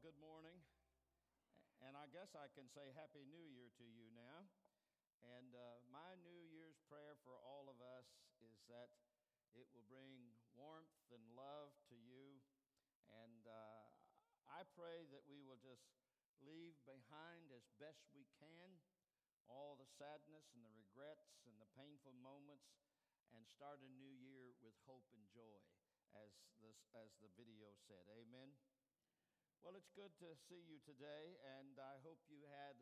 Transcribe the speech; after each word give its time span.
good 0.00 0.16
morning. 0.16 0.56
And 1.84 1.92
I 1.92 2.08
guess 2.08 2.32
I 2.32 2.48
can 2.56 2.72
say 2.72 2.88
Happy 2.96 3.20
New 3.28 3.44
Year 3.52 3.68
to 3.76 3.84
you 3.84 4.08
now. 4.16 4.48
And 5.20 5.52
uh, 5.52 5.84
my 5.92 6.16
New 6.24 6.40
Year's 6.48 6.80
prayer 6.88 7.20
for 7.20 7.36
all 7.36 7.68
of 7.68 7.76
us 7.84 8.08
is 8.40 8.56
that 8.72 8.88
it 9.52 9.68
will 9.76 9.84
bring 9.92 10.32
warmth 10.56 10.96
and 11.12 11.20
love 11.36 11.76
to 11.92 11.96
you. 12.00 12.40
And 13.12 13.44
uh, 13.44 13.92
I 14.48 14.64
pray 14.72 15.04
that 15.12 15.28
we 15.28 15.44
will 15.44 15.60
just 15.60 15.84
leave 16.40 16.80
behind 16.88 17.52
as 17.52 17.68
best 17.76 18.00
we 18.16 18.24
can 18.40 18.80
all 19.52 19.76
the 19.76 19.92
sadness 20.00 20.48
and 20.56 20.64
the 20.64 20.72
regrets 20.72 21.44
and 21.44 21.60
the 21.60 21.68
painful 21.76 22.16
moments 22.24 22.72
and 23.36 23.44
start 23.44 23.84
a 23.84 23.92
new 24.00 24.16
year 24.16 24.56
with 24.64 24.72
hope 24.88 25.04
and 25.12 25.28
joy, 25.28 25.60
as, 26.16 26.32
this, 26.64 26.80
as 26.96 27.12
the 27.20 27.28
video 27.36 27.68
said. 27.84 28.08
Amen. 28.16 28.56
Well, 29.60 29.76
it's 29.76 29.92
good 29.92 30.16
to 30.24 30.32
see 30.48 30.64
you 30.64 30.80
today, 30.88 31.36
and 31.60 31.76
I 31.76 32.00
hope 32.00 32.16
you 32.32 32.48
had 32.48 32.80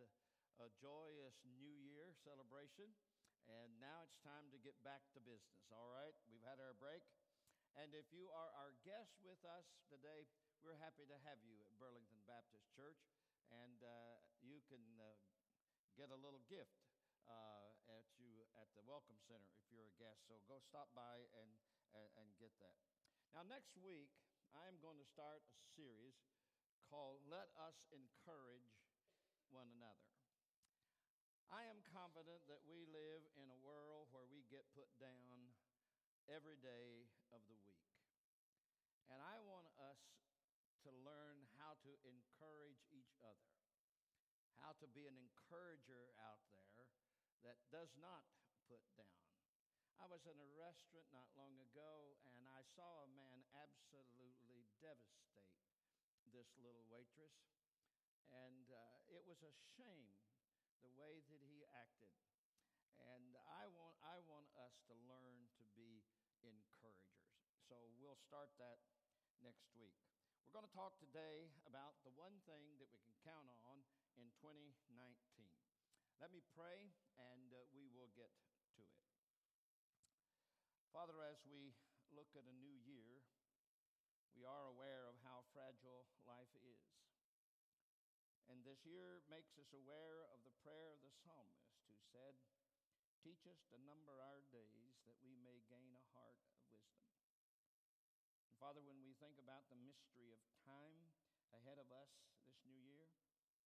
a 0.63 0.71
joyous 0.79 1.35
New 1.59 1.75
Year 1.75 2.15
celebration. 2.23 2.95
And 3.51 3.83
now 3.83 4.07
it's 4.07 4.15
time 4.23 4.47
to 4.55 4.63
get 4.63 4.79
back 4.87 5.03
to 5.11 5.19
business, 5.19 5.67
all 5.75 5.91
right? 5.91 6.15
We've 6.31 6.45
had 6.47 6.63
our 6.63 6.79
break. 6.79 7.03
And 7.75 7.99
if 7.99 8.07
you 8.15 8.31
are 8.31 8.55
our 8.55 8.79
guest 8.87 9.19
with 9.27 9.43
us 9.43 9.67
today, 9.91 10.31
we're 10.63 10.79
happy 10.79 11.03
to 11.11 11.19
have 11.27 11.43
you 11.43 11.59
at 11.67 11.75
Burlington 11.83 12.23
Baptist 12.31 12.71
Church. 12.71 13.11
And 13.51 13.83
uh, 13.83 14.23
you 14.39 14.63
can 14.71 14.85
uh, 15.03 15.19
get 15.99 16.15
a 16.15 16.19
little 16.23 16.47
gift 16.47 16.79
uh, 17.27 17.75
at 17.91 18.07
you 18.23 18.47
at 18.55 18.71
the 18.79 18.87
Welcome 18.87 19.19
Center 19.27 19.51
if 19.59 19.67
you're 19.67 19.91
a 19.91 19.97
guest. 19.99 20.31
So 20.31 20.39
go 20.47 20.63
stop 20.63 20.95
by 20.95 21.27
and, 21.43 21.51
and, 21.91 22.07
and 22.23 22.29
get 22.39 22.55
that. 22.63 22.79
Now, 23.35 23.43
next 23.43 23.75
week, 23.75 24.15
I 24.55 24.71
am 24.71 24.79
going 24.79 25.03
to 25.03 25.09
start 25.11 25.43
a 25.59 25.67
series 25.75 26.15
called 26.89 27.21
Let 27.29 27.53
Us 27.61 27.77
Encourage 27.93 28.81
One 29.53 29.69
Another. 29.77 30.09
I 31.53 31.69
am 31.69 31.85
confident 31.85 32.41
that 32.49 32.65
we 32.65 32.89
live 32.89 33.25
in 33.37 33.49
a 33.53 33.61
world 33.61 34.09
where 34.13 34.25
we 34.25 34.49
get 34.49 34.65
put 34.73 34.89
down 34.97 35.53
every 36.33 36.57
day 36.61 37.09
of 37.33 37.45
the 37.49 37.61
week. 37.69 37.93
And 39.13 39.21
I 39.21 39.37
want 39.45 39.69
us 39.77 40.01
to 40.85 40.91
learn 41.05 41.45
how 41.61 41.77
to 41.85 41.93
encourage 42.09 42.81
each 42.89 43.13
other, 43.21 43.53
how 44.61 44.73
to 44.81 44.89
be 44.89 45.05
an 45.05 45.17
encourager 45.17 46.13
out 46.25 46.41
there 46.57 46.89
that 47.45 47.61
does 47.69 47.93
not 48.01 48.25
put 48.65 48.81
down. 48.97 49.29
I 50.01 50.09
was 50.09 50.25
in 50.25 50.41
a 50.41 50.51
restaurant 50.57 51.09
not 51.13 51.29
long 51.37 51.53
ago 51.69 52.17
and 52.33 52.49
I 52.49 52.65
saw 52.77 53.05
a 53.05 53.13
man 53.13 53.45
absolutely 53.57 54.69
devastate 54.81 55.58
this 56.33 56.53
little 56.61 56.85
waitress. 56.89 57.35
And 58.29 58.69
uh, 58.69 58.99
it 59.09 59.25
was 59.25 59.41
a 59.41 59.53
shame 59.77 60.13
the 60.85 60.93
way 60.95 61.25
that 61.33 61.43
he 61.49 61.65
acted. 61.73 62.13
And 62.99 63.39
I 63.49 63.71
want, 63.73 63.97
I 64.05 64.21
want 64.29 64.51
us 64.59 64.75
to 64.91 64.95
learn 65.09 65.49
to 65.59 65.65
be 65.73 66.05
encouragers. 66.45 67.25
So 67.69 67.77
we'll 67.97 68.19
start 68.19 68.53
that 68.61 68.81
next 69.41 69.71
week. 69.79 69.97
We're 70.45 70.57
going 70.57 70.69
to 70.69 70.77
talk 70.77 70.97
today 70.97 71.53
about 71.69 72.01
the 72.03 72.13
one 72.17 72.41
thing 72.49 72.81
that 72.81 72.89
we 72.89 73.01
can 73.05 73.17
count 73.21 73.49
on 73.69 73.85
in 74.17 74.33
2019. 74.41 74.89
Let 76.19 76.33
me 76.35 76.43
pray 76.57 76.91
and 77.21 77.53
uh, 77.55 77.69
we 77.71 77.87
will 77.93 78.11
get 78.17 78.33
to 78.75 78.83
it. 78.83 78.99
Father, 80.91 81.21
as 81.23 81.39
we 81.47 81.77
look 82.11 82.33
at 82.35 82.49
a 82.49 82.55
new 82.59 82.75
year, 82.83 83.18
we 84.39 84.47
are 84.47 84.71
aware 84.71 85.11
of 85.11 85.19
how 85.27 85.43
fragile 85.51 86.07
life 86.23 86.55
is. 86.63 86.79
And 88.47 88.63
this 88.63 88.87
year 88.87 89.19
makes 89.27 89.59
us 89.59 89.67
aware 89.75 90.31
of 90.31 90.47
the 90.47 90.55
prayer 90.63 90.95
of 90.95 91.03
the 91.03 91.11
psalmist 91.11 91.75
who 91.91 91.99
said, 92.15 92.39
Teach 93.19 93.51
us 93.51 93.59
to 93.75 93.83
number 93.83 94.23
our 94.23 94.47
days 94.55 95.03
that 95.11 95.19
we 95.27 95.35
may 95.43 95.59
gain 95.67 95.91
a 95.91 96.07
heart 96.15 96.39
of 96.55 96.55
wisdom. 96.71 97.03
And 98.47 98.55
Father, 98.63 98.79
when 98.79 99.03
we 99.03 99.19
think 99.19 99.43
about 99.43 99.67
the 99.67 99.83
mystery 99.83 100.31
of 100.31 100.39
time 100.63 101.11
ahead 101.51 101.83
of 101.83 101.91
us 101.91 102.15
this 102.47 102.63
new 102.63 102.79
year, 102.79 103.11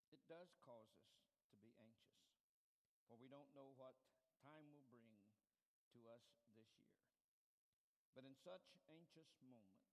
it 0.08 0.24
does 0.24 0.56
cause 0.56 0.88
us 0.96 1.12
to 1.52 1.54
be 1.60 1.76
anxious, 1.76 2.32
for 3.04 3.20
we 3.20 3.28
don't 3.28 3.52
know 3.52 3.76
what 3.76 4.00
time 4.40 4.72
will 4.72 4.88
bring 4.88 5.20
to 5.92 6.08
us 6.08 6.32
this 6.56 6.72
year. 6.80 6.96
But 8.16 8.24
in 8.24 8.32
such 8.40 8.72
anxious 8.88 9.36
moments, 9.44 9.92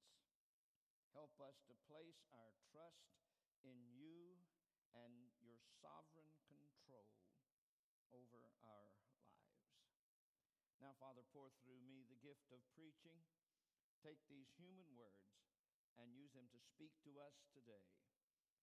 Help 1.14 1.34
us 1.42 1.58
to 1.66 1.74
place 1.90 2.22
our 2.32 2.54
trust 2.70 3.10
in 3.66 3.78
you 3.92 4.38
and 4.94 5.34
your 5.42 5.58
sovereign 5.82 6.34
control 6.46 7.10
over 8.14 8.42
our 8.42 8.60
lives. 8.66 9.10
Now, 10.80 10.96
Father, 10.96 11.28
pour 11.36 11.52
through 11.60 11.84
me 11.84 12.08
the 12.08 12.20
gift 12.24 12.50
of 12.56 12.64
preaching. 12.72 13.20
Take 14.00 14.24
these 14.32 14.48
human 14.56 14.88
words 14.96 15.28
and 16.00 16.16
use 16.16 16.32
them 16.32 16.48
to 16.56 16.60
speak 16.64 16.96
to 17.04 17.20
us 17.20 17.36
today 17.52 17.92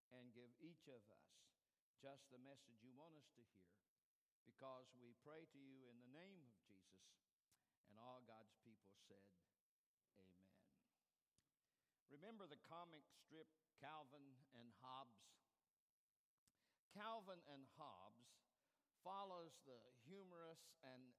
and 0.09 0.33
give 0.33 0.49
each 0.57 0.89
of 0.89 1.05
us 1.13 1.29
just 2.01 2.25
the 2.33 2.41
message 2.41 2.81
you 2.81 2.97
want 2.97 3.13
us 3.21 3.29
to 3.37 3.45
hear 3.53 3.69
because 4.49 4.89
we 4.97 5.13
pray 5.21 5.45
to 5.53 5.61
you 5.61 5.85
in 5.91 5.99
the 6.01 6.13
name 6.15 6.41
of 6.41 6.55
Jesus. 6.65 7.05
And 7.91 7.99
all 8.01 8.25
God's 8.25 8.55
people 8.65 8.95
said. 9.07 9.46
Remember 12.17 12.49
the 12.49 12.61
comic 12.65 13.05
strip 13.13 13.45
Calvin 13.77 14.25
and 14.57 14.73
Hobbes? 14.81 15.21
Calvin 16.97 17.45
and 17.45 17.69
Hobbes 17.77 18.41
follows 19.05 19.61
the 19.69 19.77
humorous 20.09 20.73
and 20.81 21.13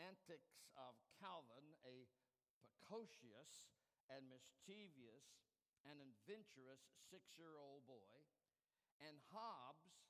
antics 0.00 0.64
of 0.72 0.96
Calvin, 1.20 1.76
a 1.84 2.08
precocious 2.56 3.68
and 4.08 4.24
mischievous 4.32 5.44
and 5.84 6.00
adventurous 6.00 6.80
six 7.12 7.36
year 7.36 7.60
old 7.60 7.84
boy, 7.84 8.24
and 9.04 9.20
Hobbes, 9.36 10.00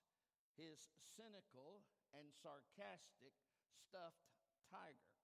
his 0.54 0.86
cynical 1.02 1.82
and 2.14 2.30
sarcastic 2.30 3.34
stuffed 3.74 4.30
tiger. 4.70 5.18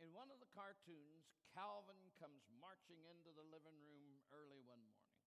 In 0.00 0.16
one 0.16 0.32
of 0.32 0.40
the 0.40 0.48
cartoons, 0.56 1.36
Calvin 1.54 1.98
comes 2.18 2.46
marching 2.62 3.02
into 3.10 3.34
the 3.34 3.46
living 3.50 3.78
room 3.82 4.22
early 4.30 4.62
one 4.62 4.82
morning. 4.86 5.18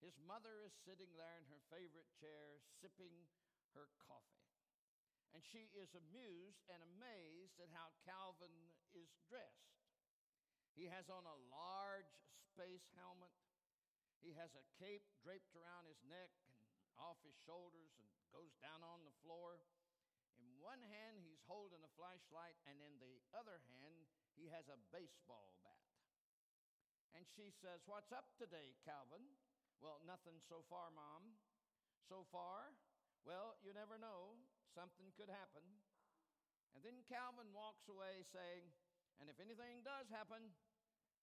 His 0.00 0.16
mother 0.20 0.60
is 0.64 0.76
sitting 0.84 1.12
there 1.16 1.40
in 1.40 1.48
her 1.48 1.60
favorite 1.72 2.08
chair, 2.20 2.60
sipping 2.80 3.28
her 3.72 3.88
coffee. 4.04 4.52
And 5.32 5.42
she 5.42 5.72
is 5.74 5.96
amused 5.96 6.68
and 6.70 6.80
amazed 6.84 7.58
at 7.58 7.72
how 7.72 7.90
Calvin 8.06 8.52
is 8.94 9.10
dressed. 9.26 9.80
He 10.76 10.86
has 10.90 11.10
on 11.10 11.26
a 11.26 11.42
large 11.50 12.14
space 12.54 12.86
helmet. 12.94 13.34
He 14.22 14.34
has 14.38 14.54
a 14.54 14.68
cape 14.78 15.04
draped 15.22 15.54
around 15.58 15.90
his 15.90 16.00
neck 16.06 16.30
and 16.80 16.88
off 16.96 17.18
his 17.26 17.34
shoulders 17.42 17.92
and 17.98 18.06
goes 18.30 18.54
down 18.62 18.82
on 18.82 19.02
the 19.02 19.14
floor. 19.22 19.62
In 20.38 20.46
one 20.58 20.82
hand, 20.82 21.22
he's 21.22 21.42
holding 21.46 21.82
a 21.82 21.94
flashlight, 21.94 22.58
and 22.66 22.82
in 22.82 22.98
the 22.98 23.22
other 23.34 23.62
hand, 23.70 24.06
he 24.34 24.50
has 24.50 24.66
a 24.70 24.78
baseball 24.90 25.54
bat. 25.62 25.84
And 27.14 27.22
she 27.38 27.54
says, 27.62 27.82
What's 27.86 28.10
up 28.10 28.34
today, 28.34 28.74
Calvin? 28.82 29.22
Well, 29.78 30.02
nothing 30.02 30.42
so 30.50 30.66
far, 30.66 30.90
Mom. 30.90 31.38
So 32.10 32.26
far? 32.34 32.74
Well, 33.22 33.56
you 33.62 33.72
never 33.72 33.96
know. 33.96 34.36
Something 34.74 35.14
could 35.14 35.30
happen. 35.30 35.62
And 36.74 36.82
then 36.82 37.06
Calvin 37.06 37.54
walks 37.54 37.86
away 37.86 38.26
saying, 38.34 38.66
And 39.22 39.30
if 39.30 39.38
anything 39.38 39.86
does 39.86 40.10
happen, 40.10 40.50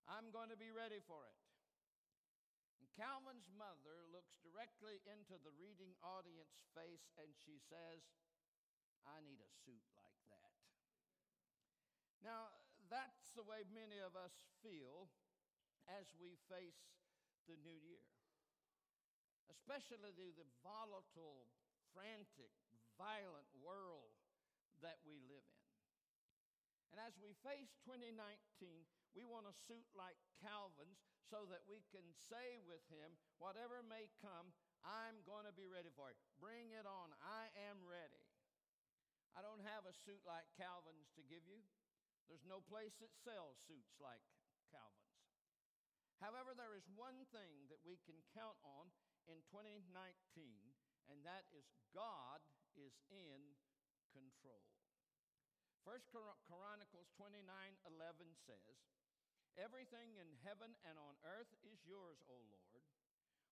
I'm 0.08 0.32
going 0.32 0.50
to 0.50 0.58
be 0.58 0.72
ready 0.72 1.04
for 1.04 1.28
it. 1.28 1.38
And 2.80 2.88
Calvin's 2.96 3.52
mother 3.54 4.08
looks 4.10 4.34
directly 4.42 5.04
into 5.06 5.38
the 5.44 5.54
reading 5.60 5.94
audience 6.02 6.66
face 6.74 7.06
and 7.20 7.30
she 7.38 7.62
says, 7.70 8.02
I 9.06 9.22
need 9.22 9.38
a 9.38 9.52
suit 9.62 9.86
like 9.94 10.18
that. 10.34 10.56
Now, 12.26 12.54
that's 12.92 13.32
the 13.40 13.48
way 13.48 13.64
many 13.72 14.04
of 14.04 14.20
us 14.20 14.36
feel 14.60 15.08
as 15.88 16.12
we 16.20 16.36
face 16.52 17.00
the 17.48 17.56
new 17.64 17.80
year, 17.88 18.04
especially 19.48 20.12
the, 20.12 20.46
volatile, 20.60 21.48
frantic, 21.96 22.52
violent 23.00 23.48
world 23.64 24.14
that 24.84 25.00
we 25.08 25.24
live 25.26 25.48
in. 25.48 25.62
And 26.92 27.00
as 27.00 27.16
we 27.24 27.32
face 27.40 27.72
2019, 27.88 28.12
we 29.16 29.24
want 29.24 29.48
a 29.48 29.56
suit 29.56 29.88
like 29.96 30.20
Calvin's 30.44 31.00
so 31.24 31.48
that 31.48 31.64
we 31.64 31.80
can 31.88 32.04
say 32.12 32.60
with 32.68 32.84
him, 32.92 33.16
whatever 33.40 33.80
may 33.80 34.12
come, 34.20 34.52
I'm 34.84 35.24
going 35.24 35.48
to 35.48 35.56
be 35.56 35.72
ready 35.72 35.88
for 35.96 36.12
it. 36.12 36.20
Bring 36.44 36.76
it 36.76 36.84
on. 36.84 37.16
I 37.24 37.48
am 37.72 37.80
ready. 37.88 38.28
I 39.32 39.40
don't 39.40 39.64
have 39.64 39.88
a 39.88 39.96
suit 39.96 40.20
like 40.28 40.44
Calvin's 40.60 41.08
to 41.16 41.24
give 41.24 41.48
you. 41.48 41.64
There's 42.30 42.46
no 42.48 42.62
place 42.66 42.94
that 43.00 43.14
sells 43.24 43.58
suits 43.66 43.98
like 43.98 44.22
Calvin's. 44.70 45.22
However, 46.22 46.54
there 46.54 46.78
is 46.78 46.86
one 46.94 47.26
thing 47.34 47.66
that 47.74 47.82
we 47.82 47.98
can 48.06 48.18
count 48.38 48.58
on 48.62 48.94
in 49.26 49.42
2019, 49.50 49.90
and 51.10 51.18
that 51.26 51.50
is 51.50 51.66
God 51.94 52.42
is 52.78 52.94
in 53.10 53.58
control. 54.14 54.62
First 55.82 56.14
Chronicles 56.14 57.10
29 57.18 57.42
11 57.90 58.38
says, 58.46 58.78
Everything 59.58 60.16
in 60.16 60.30
heaven 60.46 60.78
and 60.86 60.96
on 61.02 61.18
earth 61.26 61.50
is 61.66 61.82
yours, 61.84 62.22
O 62.30 62.38
Lord. 62.54 62.86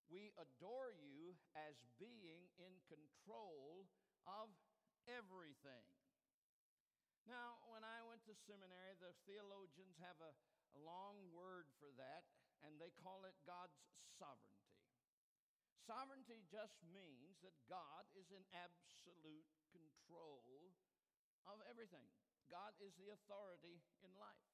We 0.08 0.32
adore 0.38 0.94
you 0.94 1.38
as 1.58 1.82
being 1.98 2.50
in 2.62 2.74
control 2.86 3.90
of 4.30 4.50
everything. 5.10 5.86
Now, 7.30 7.62
when 7.70 7.86
I 7.86 8.02
went 8.10 8.26
to 8.26 8.34
seminary, 8.50 8.98
the 8.98 9.14
theologians 9.30 9.94
have 10.02 10.18
a, 10.18 10.34
a 10.74 10.80
long 10.82 11.30
word 11.30 11.70
for 11.78 11.94
that, 12.02 12.26
and 12.66 12.74
they 12.82 12.90
call 12.98 13.22
it 13.30 13.38
God's 13.46 13.78
sovereignty. 14.18 14.74
Sovereignty 15.86 16.42
just 16.50 16.82
means 16.90 17.38
that 17.46 17.54
God 17.70 18.10
is 18.18 18.34
in 18.34 18.42
absolute 18.50 19.46
control 19.70 20.74
of 21.46 21.62
everything. 21.70 22.10
God 22.50 22.74
is 22.82 22.98
the 22.98 23.14
authority 23.14 23.78
in 24.02 24.10
life. 24.18 24.50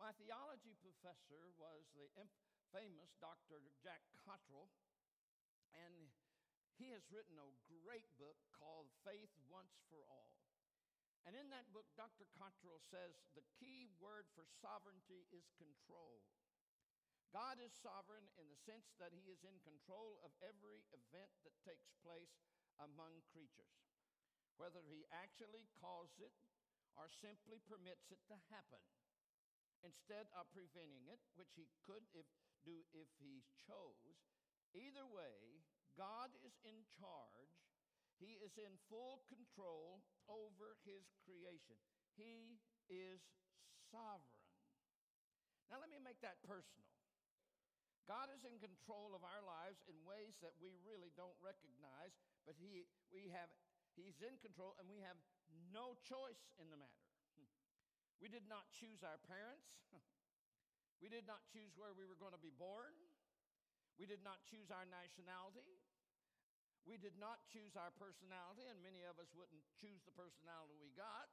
My 0.00 0.16
theology 0.16 0.72
professor 0.80 1.52
was 1.60 1.84
the 1.92 2.08
famous 2.72 3.12
Dr. 3.20 3.60
Jack 3.84 4.00
Cottrell, 4.24 4.72
and 5.76 6.08
he 6.80 6.96
has 6.96 7.04
written 7.12 7.36
a 7.36 7.52
great 7.68 8.08
book 8.16 8.40
called 8.56 8.88
Faith 9.04 9.36
Once 9.52 9.76
for 9.92 10.00
All. 10.08 10.37
And 11.28 11.36
in 11.36 11.52
that 11.52 11.68
book, 11.76 11.84
Dr. 11.92 12.24
Cottrell 12.40 12.80
says 12.88 13.20
the 13.36 13.44
key 13.60 13.84
word 14.00 14.24
for 14.32 14.48
sovereignty 14.48 15.28
is 15.28 15.52
control. 15.60 16.24
God 17.36 17.60
is 17.60 17.76
sovereign 17.76 18.24
in 18.40 18.48
the 18.48 18.56
sense 18.56 18.96
that 18.96 19.12
He 19.12 19.28
is 19.28 19.44
in 19.44 19.60
control 19.60 20.16
of 20.24 20.32
every 20.40 20.88
event 20.88 21.28
that 21.44 21.52
takes 21.60 21.92
place 22.00 22.40
among 22.80 23.20
creatures, 23.28 23.76
whether 24.56 24.80
He 24.88 25.04
actually 25.12 25.68
caused 25.76 26.16
it 26.16 26.32
or 26.96 27.12
simply 27.12 27.60
permits 27.60 28.08
it 28.08 28.24
to 28.32 28.40
happen, 28.48 28.80
instead 29.84 30.32
of 30.32 30.48
preventing 30.48 31.12
it, 31.12 31.20
which 31.36 31.52
He 31.60 31.68
could 31.84 32.08
if, 32.16 32.24
do 32.64 32.80
if 32.96 33.12
He 33.20 33.44
chose. 33.68 34.16
Either 34.72 35.04
way, 35.04 35.60
God 35.92 36.32
is 36.40 36.56
in 36.64 36.88
charge. 36.96 37.67
He 38.18 38.38
is 38.42 38.58
in 38.58 38.74
full 38.90 39.22
control 39.30 40.02
over 40.26 40.74
His 40.82 41.06
creation. 41.22 41.78
He 42.18 42.58
is 42.90 43.22
sovereign. 43.94 44.42
Now, 45.70 45.78
let 45.78 45.92
me 45.92 46.02
make 46.02 46.18
that 46.26 46.42
personal. 46.42 46.88
God 48.08 48.32
is 48.32 48.40
in 48.42 48.56
control 48.56 49.12
of 49.12 49.20
our 49.20 49.44
lives 49.44 49.84
in 49.84 49.94
ways 50.08 50.40
that 50.40 50.56
we 50.56 50.72
really 50.80 51.12
don't 51.12 51.36
recognize, 51.44 52.16
but 52.48 52.56
he, 52.56 52.88
we 53.12 53.28
have, 53.36 53.52
He's 53.92 54.16
in 54.24 54.40
control 54.40 54.72
and 54.80 54.88
we 54.88 55.04
have 55.04 55.20
no 55.68 55.92
choice 56.08 56.40
in 56.56 56.72
the 56.72 56.80
matter. 56.80 57.08
We 58.18 58.26
did 58.26 58.48
not 58.50 58.66
choose 58.74 59.04
our 59.06 59.20
parents. 59.28 59.68
We 60.98 61.06
did 61.06 61.30
not 61.30 61.46
choose 61.46 61.78
where 61.78 61.94
we 61.94 62.02
were 62.10 62.18
going 62.18 62.34
to 62.34 62.42
be 62.42 62.50
born. 62.50 62.90
We 64.02 64.06
did 64.10 64.18
not 64.26 64.42
choose 64.42 64.66
our 64.66 64.82
nationality. 64.82 65.78
We 66.88 66.96
did 66.96 67.20
not 67.20 67.44
choose 67.52 67.76
our 67.76 67.92
personality, 68.00 68.64
and 68.64 68.80
many 68.80 69.04
of 69.04 69.20
us 69.20 69.28
wouldn't 69.36 69.60
choose 69.76 70.00
the 70.08 70.16
personality 70.16 70.72
we 70.80 70.88
got. 70.96 71.28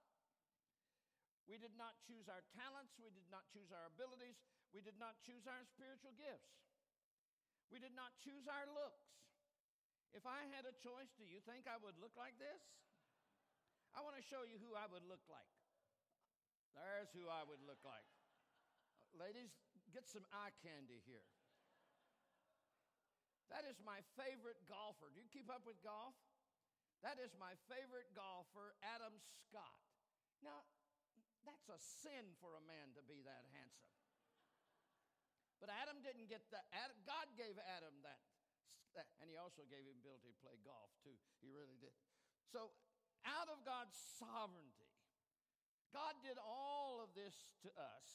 We 1.47 1.55
did 1.55 1.71
not 1.79 1.95
choose 2.03 2.27
our 2.27 2.43
talents. 2.51 2.99
We 2.99 3.07
did 3.07 3.31
not 3.31 3.47
choose 3.55 3.71
our 3.71 3.87
abilities. 3.87 4.35
We 4.75 4.83
did 4.83 4.99
not 4.99 5.15
choose 5.23 5.47
our 5.47 5.63
spiritual 5.63 6.11
gifts. 6.19 6.59
We 7.71 7.79
did 7.79 7.95
not 7.95 8.11
choose 8.19 8.51
our 8.51 8.67
looks. 8.67 9.07
If 10.11 10.27
I 10.27 10.43
had 10.51 10.67
a 10.67 10.75
choice, 10.75 11.15
do 11.15 11.23
you 11.23 11.39
think 11.47 11.71
I 11.71 11.79
would 11.79 11.95
look 12.03 12.19
like 12.19 12.35
this? 12.35 12.59
I 13.95 14.03
want 14.03 14.19
to 14.19 14.25
show 14.27 14.43
you 14.43 14.59
who 14.59 14.75
I 14.75 14.91
would 14.91 15.07
look 15.07 15.23
like. 15.31 15.47
There's 16.75 17.15
who 17.15 17.31
I 17.31 17.47
would 17.47 17.63
look 17.63 17.79
like. 17.87 18.03
Ladies, 19.15 19.55
get 19.95 20.03
some 20.11 20.27
eye 20.35 20.51
candy 20.59 20.99
here. 21.07 21.23
That 23.53 23.63
is 23.69 23.77
my 23.85 24.01
favorite 24.17 24.59
golfer. 24.65 25.13
Do 25.13 25.21
you 25.21 25.29
keep 25.29 25.47
up 25.49 25.63
with 25.65 25.77
golf? 25.85 26.17
That 27.05 27.21
is 27.21 27.33
my 27.37 27.53
favorite 27.69 28.09
golfer, 28.17 28.73
Adam 28.81 29.13
Scott. 29.45 29.85
Now, 30.41 30.65
that's 31.45 31.69
a 31.69 31.77
sin 31.77 32.33
for 32.41 32.57
a 32.57 32.63
man 32.65 32.97
to 32.97 33.05
be 33.05 33.21
that 33.21 33.45
handsome. 33.53 33.93
But 35.61 35.69
Adam 35.69 36.01
didn't 36.01 36.27
get 36.27 36.41
that. 36.49 36.65
God 37.05 37.29
gave 37.37 37.55
Adam 37.77 37.93
that. 38.01 38.25
And 39.21 39.29
he 39.29 39.37
also 39.37 39.61
gave 39.69 39.85
him 39.85 40.01
ability 40.01 40.33
to 40.33 40.39
play 40.41 40.57
golf, 40.65 40.89
too. 41.05 41.15
He 41.43 41.53
really 41.53 41.77
did. 41.77 41.93
So, 42.49 42.73
out 43.27 43.51
of 43.53 43.61
God's 43.61 43.93
sovereignty, 44.17 44.89
God 45.93 46.17
did 46.25 46.41
all 46.41 46.99
of 46.99 47.13
this 47.13 47.45
to 47.63 47.69
us, 47.77 48.07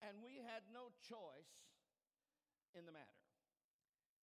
and 0.00 0.18
we 0.24 0.42
had 0.42 0.64
no 0.72 0.90
choice 1.04 1.54
in 2.72 2.88
the 2.88 2.94
matter. 2.94 3.19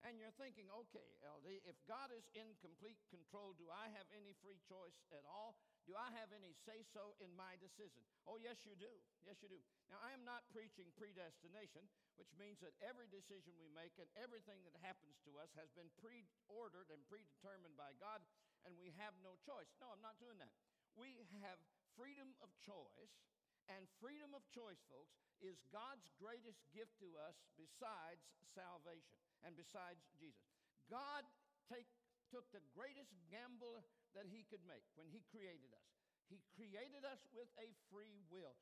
And 0.06 0.22
you're 0.22 0.36
thinking, 0.38 0.70
okay, 0.86 1.10
LD, 1.26 1.66
if 1.66 1.78
God 1.90 2.14
is 2.14 2.30
in 2.38 2.54
complete 2.62 3.02
control, 3.10 3.58
do 3.58 3.66
I 3.74 3.90
have 3.98 4.06
any 4.14 4.38
free 4.46 4.62
choice 4.70 4.94
at 5.10 5.26
all? 5.26 5.58
Do 5.90 5.98
I 5.98 6.12
have 6.20 6.30
any 6.36 6.54
say 6.68 6.84
so 6.86 7.18
in 7.24 7.32
my 7.34 7.58
decision? 7.58 8.04
Oh, 8.28 8.38
yes, 8.38 8.62
you 8.68 8.76
do. 8.78 8.92
Yes, 9.24 9.40
you 9.42 9.50
do. 9.50 9.58
Now, 9.88 9.98
I 10.04 10.12
am 10.14 10.22
not 10.28 10.46
preaching 10.52 10.92
predestination, 11.00 11.88
which 12.20 12.30
means 12.36 12.60
that 12.62 12.76
every 12.84 13.08
decision 13.08 13.56
we 13.58 13.72
make 13.72 13.96
and 13.98 14.12
everything 14.20 14.62
that 14.68 14.76
happens 14.84 15.18
to 15.24 15.40
us 15.40 15.50
has 15.56 15.72
been 15.74 15.90
pre 15.98 16.28
ordered 16.52 16.92
and 16.92 17.02
predetermined 17.08 17.80
by 17.80 17.96
God, 17.98 18.20
and 18.68 18.76
we 18.78 18.92
have 19.00 19.16
no 19.24 19.40
choice. 19.42 19.72
No, 19.80 19.96
I'm 19.96 20.04
not 20.04 20.20
doing 20.20 20.38
that. 20.44 20.52
We 21.00 21.16
have 21.42 21.58
freedom 21.96 22.36
of 22.44 22.52
choice, 22.60 23.16
and 23.72 23.88
freedom 24.04 24.36
of 24.36 24.44
choice, 24.52 24.80
folks, 24.92 25.16
is 25.40 25.60
God's 25.72 26.08
greatest 26.20 26.64
gift 26.76 26.96
to 27.00 27.10
us 27.24 27.36
besides 27.56 28.24
salvation 28.52 29.27
and 29.46 29.54
besides 29.54 30.02
Jesus. 30.18 30.48
God 30.88 31.26
take, 31.68 31.90
took 32.32 32.48
the 32.56 32.64
greatest 32.74 33.12
gamble 33.28 33.84
that 34.16 34.26
he 34.30 34.48
could 34.48 34.64
make 34.66 34.86
when 34.96 35.12
he 35.12 35.22
created 35.30 35.70
us. 35.76 35.88
He 36.28 36.44
created 36.56 37.08
us 37.08 37.24
with 37.32 37.48
a 37.60 37.72
free 37.88 38.20
will. 38.28 38.56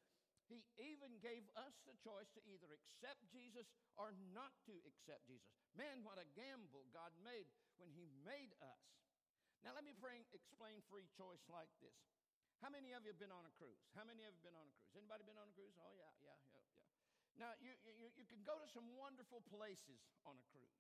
He 0.46 0.62
even 0.78 1.18
gave 1.26 1.42
us 1.58 1.74
the 1.90 1.98
choice 2.06 2.30
to 2.38 2.42
either 2.46 2.70
accept 2.70 3.26
Jesus 3.34 3.66
or 3.98 4.14
not 4.30 4.54
to 4.70 4.78
accept 4.86 5.26
Jesus. 5.26 5.50
Man, 5.74 6.06
what 6.06 6.22
a 6.22 6.28
gamble 6.38 6.86
God 6.94 7.10
made 7.26 7.50
when 7.82 7.90
He 7.90 8.06
made 8.22 8.54
us. 8.62 8.86
Now, 9.66 9.74
let 9.74 9.82
me 9.82 9.98
explain 9.98 10.78
free 10.86 11.10
choice 11.18 11.42
like 11.50 11.74
this. 11.82 11.98
How 12.62 12.70
many 12.70 12.94
of 12.94 13.02
you 13.02 13.10
have 13.10 13.20
been 13.20 13.34
on 13.34 13.50
a 13.50 13.54
cruise? 13.58 13.82
How 13.98 14.06
many 14.06 14.22
of 14.22 14.30
you 14.30 14.38
have 14.38 14.46
been 14.46 14.60
on 14.62 14.70
a 14.70 14.74
cruise? 14.78 14.94
Anybody 14.94 15.26
been 15.26 15.42
on 15.42 15.50
a 15.50 15.56
cruise? 15.58 15.74
Oh, 15.82 15.90
yeah, 15.98 16.14
yeah, 16.22 16.38
yeah. 16.54 16.55
Now, 17.36 17.52
you, 17.60 17.76
you, 17.84 18.08
you 18.16 18.26
can 18.32 18.40
go 18.48 18.56
to 18.56 18.68
some 18.72 18.88
wonderful 18.96 19.44
places 19.52 20.00
on 20.24 20.40
a 20.40 20.46
cruise. 20.48 20.80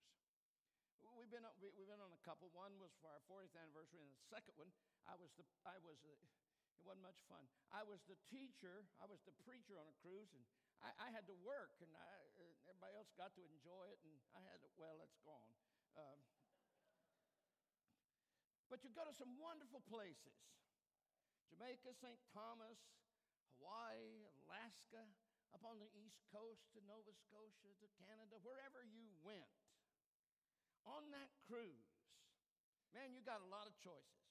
We've 1.15 1.31
been, 1.31 1.43
we, 1.59 1.71
have 1.71 1.91
been 1.91 2.03
on 2.03 2.11
a 2.11 2.21
couple. 2.23 2.51
One 2.55 2.75
was 2.79 2.91
for 2.99 3.11
our 3.11 3.23
40th 3.27 3.55
anniversary, 3.55 4.03
and 4.03 4.11
the 4.11 4.23
second 4.27 4.55
one, 4.59 4.71
I 5.07 5.15
was 5.15 5.31
the, 5.35 5.43
I 5.63 5.79
was 5.83 5.99
the, 6.03 6.11
it 6.11 6.83
wasn't 6.83 7.07
much 7.07 7.19
fun. 7.27 7.43
I 7.71 7.83
was 7.87 8.03
the 8.07 8.19
teacher, 8.27 8.83
I 8.99 9.07
was 9.07 9.23
the 9.23 9.35
preacher 9.47 9.79
on 9.79 9.87
a 9.87 9.95
cruise, 10.03 10.31
and 10.35 10.43
I, 10.83 10.91
I 10.95 11.07
had 11.15 11.23
to 11.31 11.35
work, 11.43 11.75
and 11.79 11.91
I, 11.95 12.15
uh, 12.39 12.71
everybody 12.71 12.99
else 12.99 13.11
got 13.15 13.31
to 13.39 13.43
enjoy 13.47 13.91
it, 13.95 13.99
and 14.03 14.15
I 14.35 14.43
had 14.43 14.59
to, 14.63 14.69
well, 14.75 14.99
it's 15.03 15.19
gone. 15.23 15.53
Um, 15.95 16.19
but 18.67 18.83
you 18.83 18.91
go 18.91 19.07
to 19.07 19.15
some 19.15 19.39
wonderful 19.39 19.83
places 19.87 20.35
Jamaica, 21.47 21.95
St. 21.95 22.19
Thomas, 22.35 22.79
Hawaii, 23.55 24.27
Alaska, 24.43 25.07
up 25.55 25.63
on 25.63 25.79
the 25.79 25.87
East 25.95 26.19
Coast 26.35 26.67
to 26.75 26.83
Nova 26.83 27.15
Scotia 27.15 27.71
to 27.79 27.87
Canada, 27.95 28.35
wherever 28.43 28.83
you 28.83 29.07
went 29.23 29.47
on 30.83 31.07
that 31.15 31.31
cruise, 31.47 31.95
man, 32.91 33.15
you 33.15 33.23
got 33.23 33.39
a 33.39 33.47
lot 33.47 33.63
of 33.63 33.71
choices. 33.79 34.27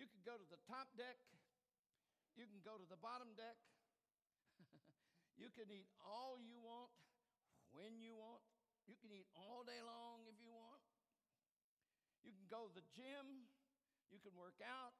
You 0.00 0.08
could 0.08 0.24
go 0.24 0.40
to 0.40 0.48
the 0.48 0.56
top 0.64 0.88
deck, 0.96 1.20
you 2.40 2.48
can 2.48 2.64
go 2.64 2.80
to 2.80 2.88
the 2.88 2.96
bottom 2.96 3.36
deck, 3.36 3.60
you 5.40 5.52
can 5.52 5.68
eat 5.68 5.92
all 6.00 6.40
you 6.40 6.56
want, 6.56 6.88
when 7.76 8.00
you 8.00 8.16
want, 8.16 8.40
you 8.88 8.96
can 8.96 9.12
eat 9.12 9.28
all 9.36 9.60
day 9.60 9.84
long 9.84 10.24
if 10.24 10.40
you 10.40 10.48
want. 10.48 10.80
You 12.24 12.32
can 12.32 12.48
go 12.48 12.64
to 12.64 12.72
the 12.72 12.86
gym, 12.96 13.44
you 14.08 14.16
can 14.24 14.32
work 14.40 14.56
out, 14.64 14.96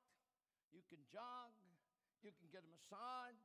you 0.69 0.85
can 0.93 1.01
jog, 1.09 1.57
you 2.21 2.29
can 2.37 2.53
get 2.53 2.61
a 2.61 2.69
massage, 2.69 3.41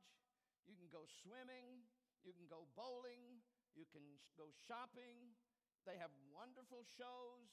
you 0.68 0.76
can 0.76 0.88
go 0.88 1.04
swimming, 1.06 1.84
you 2.24 2.32
can 2.32 2.48
go 2.48 2.68
bowling, 2.72 3.42
you 3.76 3.84
can 3.90 4.04
go 4.38 4.48
shopping, 4.64 5.36
they 5.84 6.00
have 6.00 6.12
wonderful 6.32 6.84
shows. 6.96 7.52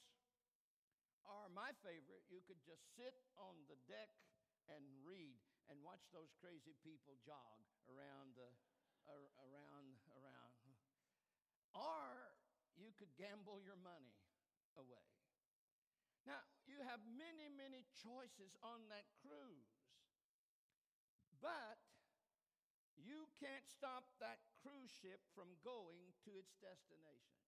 Or 1.22 1.46
my 1.54 1.70
favorite, 1.86 2.26
you 2.26 2.42
could 2.42 2.58
just 2.66 2.82
sit 2.98 3.14
on 3.38 3.54
the 3.70 3.78
deck 3.86 4.10
and 4.66 4.82
read 5.06 5.38
and 5.70 5.78
watch 5.86 6.02
those 6.10 6.34
crazy 6.42 6.74
people 6.82 7.14
jog 7.22 7.62
around 7.86 8.34
the 8.34 8.50
around 9.10 9.98
around. 10.14 10.66
Or 11.74 12.34
you 12.78 12.94
could 12.94 13.10
gamble 13.18 13.58
your 13.62 13.78
money 13.82 14.14
away. 14.78 15.08
Now, 16.22 16.38
you 16.70 16.78
have 16.86 17.02
many, 17.02 17.50
many 17.50 17.82
choices 17.98 18.54
on 18.62 18.86
that 18.94 19.10
cruise. 19.18 19.74
But 21.42 21.81
you 23.02 23.26
can't 23.38 23.66
stop 23.66 24.06
that 24.22 24.38
cruise 24.62 24.90
ship 25.02 25.20
from 25.34 25.58
going 25.66 26.14
to 26.26 26.38
its 26.38 26.54
destination. 26.62 27.38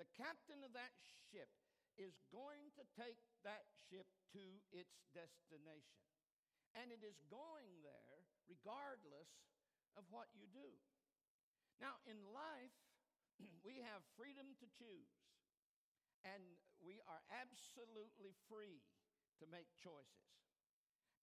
The 0.00 0.08
captain 0.16 0.64
of 0.64 0.72
that 0.72 0.96
ship 1.28 1.52
is 2.00 2.16
going 2.32 2.72
to 2.80 2.84
take 2.96 3.20
that 3.44 3.68
ship 3.88 4.08
to 4.32 4.44
its 4.72 5.04
destination. 5.12 6.00
And 6.72 6.88
it 6.88 7.04
is 7.04 7.20
going 7.28 7.68
there 7.84 8.24
regardless 8.48 9.28
of 9.98 10.08
what 10.08 10.32
you 10.32 10.48
do. 10.48 10.70
Now, 11.82 12.00
in 12.08 12.16
life, 12.32 12.76
we 13.66 13.84
have 13.84 14.00
freedom 14.16 14.56
to 14.60 14.66
choose, 14.72 15.12
and 16.24 16.40
we 16.80 17.00
are 17.04 17.20
absolutely 17.32 18.36
free 18.48 18.80
to 19.40 19.44
make 19.48 19.68
choices. 19.80 20.28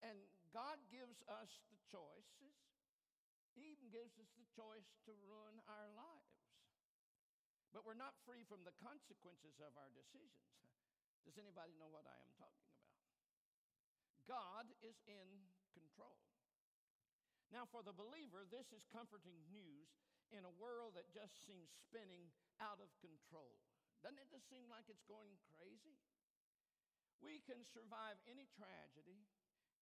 And 0.02 0.18
God 0.54 0.78
gives 0.90 1.22
us 1.26 1.50
the 1.70 1.78
choices, 1.90 2.54
He 3.58 3.74
even 3.74 3.90
gives 3.90 4.14
us 4.22 4.30
the 4.38 4.46
choice 4.54 4.86
to 5.10 5.18
ruin 5.26 5.58
our 5.66 5.90
lives. 5.98 6.38
But 7.74 7.82
we're 7.82 7.98
not 7.98 8.14
free 8.22 8.46
from 8.46 8.62
the 8.62 8.72
consequences 8.78 9.58
of 9.58 9.74
our 9.74 9.90
decisions. 9.90 10.54
Does 11.26 11.42
anybody 11.42 11.74
know 11.74 11.90
what 11.90 12.06
I 12.06 12.14
am 12.22 12.30
talking 12.38 12.70
about? 12.70 12.94
God 14.30 14.70
is 14.78 15.02
in 15.10 15.26
control. 15.74 16.22
Now, 17.50 17.66
for 17.66 17.82
the 17.82 17.96
believer, 17.96 18.46
this 18.46 18.70
is 18.70 18.86
comforting 18.94 19.42
news 19.50 19.90
in 20.30 20.44
a 20.44 20.54
world 20.60 20.94
that 20.94 21.10
just 21.10 21.42
seems 21.48 21.72
spinning 21.72 22.30
out 22.62 22.78
of 22.78 22.92
control. 23.02 23.58
Doesn't 24.04 24.20
it 24.20 24.30
just 24.30 24.46
seem 24.46 24.70
like 24.70 24.86
it's 24.86 25.02
going 25.10 25.34
crazy? 25.56 25.98
We 27.18 27.42
can 27.42 27.66
survive 27.66 28.20
any 28.30 28.46
tragedy, 28.54 29.26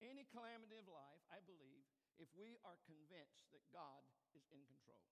any 0.00 0.24
calamity 0.32 0.80
of 0.80 0.88
life, 0.88 1.20
I 1.28 1.44
believe, 1.44 1.84
if 2.16 2.28
we 2.36 2.56
are 2.64 2.80
convinced 2.84 3.48
that 3.52 3.64
God 3.72 4.04
is 4.32 4.44
in 4.52 4.60
control. 4.68 5.04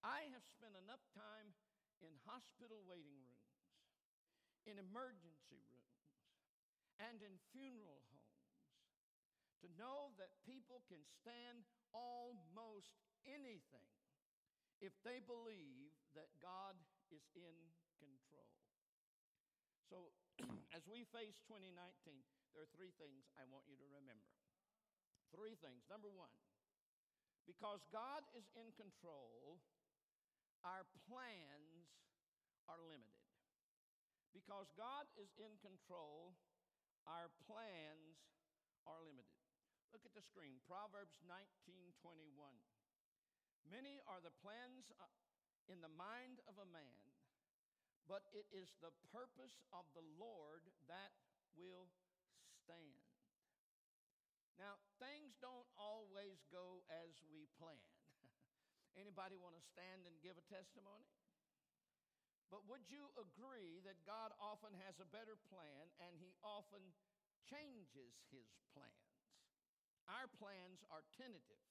I 0.00 0.30
have 0.32 0.46
spent 0.46 0.78
enough 0.78 1.04
time 1.12 1.52
in 2.00 2.16
hospital 2.24 2.80
waiting 2.88 3.20
rooms, 3.20 3.52
in 4.64 4.80
emergency 4.80 5.60
rooms, 5.68 6.00
and 6.96 7.20
in 7.20 7.36
funeral 7.52 8.00
homes 8.08 8.20
to 9.60 9.68
know 9.76 10.16
that 10.16 10.32
people 10.44 10.80
can 10.88 11.04
stand 11.20 11.68
almost 11.92 12.96
anything 13.28 13.92
if 14.80 14.96
they 15.04 15.20
believe 15.20 15.92
that 16.16 16.32
God 16.40 16.76
is 17.12 17.20
in 17.36 17.56
control. 18.00 18.48
So, 19.92 20.08
as 20.76 20.88
we 20.88 21.04
face 21.12 21.36
2019, 21.44 21.76
there 22.56 22.64
are 22.64 22.72
three 22.72 22.96
things 22.96 23.28
I 23.36 23.44
want 23.52 23.68
you 23.68 23.76
to 23.76 23.88
remember. 23.92 24.32
Three 25.30 25.54
things. 25.62 25.86
Number 25.86 26.10
one, 26.10 26.32
because 27.46 27.82
God 27.90 28.22
is 28.34 28.46
in 28.54 28.70
control, 28.78 29.58
our 30.62 30.86
plans 31.06 31.90
are 32.70 32.78
limited. 32.82 33.26
Because 34.30 34.70
God 34.78 35.10
is 35.18 35.30
in 35.42 35.50
control, 35.58 36.38
our 37.10 37.30
plans 37.50 38.22
are 38.86 39.02
limited. 39.02 39.40
Look 39.90 40.06
at 40.06 40.14
the 40.14 40.22
screen, 40.22 40.62
Proverbs 40.70 41.18
19:21. 41.26 42.54
Many 43.66 43.98
are 44.06 44.22
the 44.22 44.34
plans 44.38 44.94
uh, 45.02 45.10
in 45.66 45.82
the 45.82 45.90
mind 45.90 46.38
of 46.46 46.54
a 46.62 46.70
man, 46.70 47.02
but 48.06 48.22
it 48.30 48.46
is 48.54 48.70
the 48.78 48.94
purpose 49.10 49.58
of 49.74 49.82
the 49.94 50.06
Lord 50.14 50.62
that 50.86 51.10
will 51.58 51.90
stand. 52.62 53.09
Now, 54.60 54.76
things 55.00 55.32
don't 55.40 55.64
always 55.80 56.44
go 56.52 56.84
as 56.92 57.16
we 57.32 57.48
plan. 57.56 57.80
Anybody 59.00 59.40
want 59.40 59.56
to 59.56 59.64
stand 59.72 60.04
and 60.04 60.20
give 60.20 60.36
a 60.36 60.44
testimony? 60.52 61.08
But 62.52 62.68
would 62.68 62.84
you 62.92 63.08
agree 63.16 63.80
that 63.88 64.04
God 64.04 64.36
often 64.36 64.76
has 64.84 65.00
a 65.00 65.08
better 65.08 65.40
plan 65.48 65.88
and 66.04 66.12
he 66.20 66.36
often 66.44 66.82
changes 67.48 68.12
his 68.28 68.52
plans? 68.76 69.16
Our 70.12 70.28
plans 70.36 70.84
are 70.92 71.08
tentative. 71.16 71.64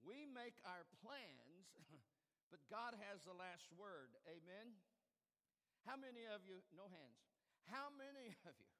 We 0.00 0.24
make 0.24 0.56
our 0.64 0.88
plans, 1.04 1.68
but 2.54 2.64
God 2.72 2.96
has 2.96 3.26
the 3.28 3.36
last 3.36 3.68
word. 3.76 4.14
Amen? 4.24 4.78
How 5.84 6.00
many 6.00 6.24
of 6.24 6.46
you, 6.48 6.64
no 6.72 6.88
hands, 6.88 7.20
how 7.68 7.92
many 7.92 8.32
of 8.48 8.56
you 8.56 8.73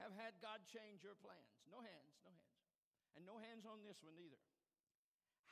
have 0.00 0.16
had 0.16 0.32
God 0.40 0.64
change 0.64 1.04
your 1.04 1.16
plans? 1.20 1.52
No 1.68 1.84
hands, 1.84 2.16
no 2.24 2.32
hands. 2.32 2.58
And 3.14 3.22
no 3.28 3.36
hands 3.36 3.68
on 3.68 3.84
this 3.84 4.00
one 4.00 4.16
either. 4.16 4.40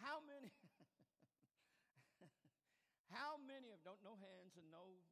How 0.00 0.24
many, 0.24 0.54
how 3.14 3.36
many 3.44 3.74
of, 3.74 3.82
don't, 3.84 4.00
no 4.00 4.16
hands 4.16 4.56
and 4.56 4.66
no, 4.70 5.04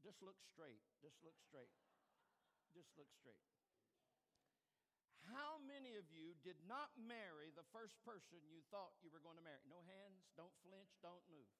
just 0.00 0.22
look 0.22 0.38
straight, 0.40 0.80
just 1.02 1.18
look 1.26 1.36
straight, 1.42 1.74
just 2.72 2.88
look 2.96 3.10
straight. 3.18 3.42
How 5.28 5.60
many 5.60 5.98
of 6.00 6.08
you 6.08 6.32
did 6.40 6.56
not 6.64 6.88
marry 6.96 7.52
the 7.52 7.66
first 7.74 8.00
person 8.00 8.40
you 8.48 8.64
thought 8.72 8.96
you 9.04 9.12
were 9.12 9.20
going 9.20 9.36
to 9.36 9.44
marry? 9.44 9.60
No 9.68 9.84
hands, 9.84 10.24
don't 10.38 10.54
flinch, 10.64 10.88
don't 11.04 11.20
move. 11.28 11.50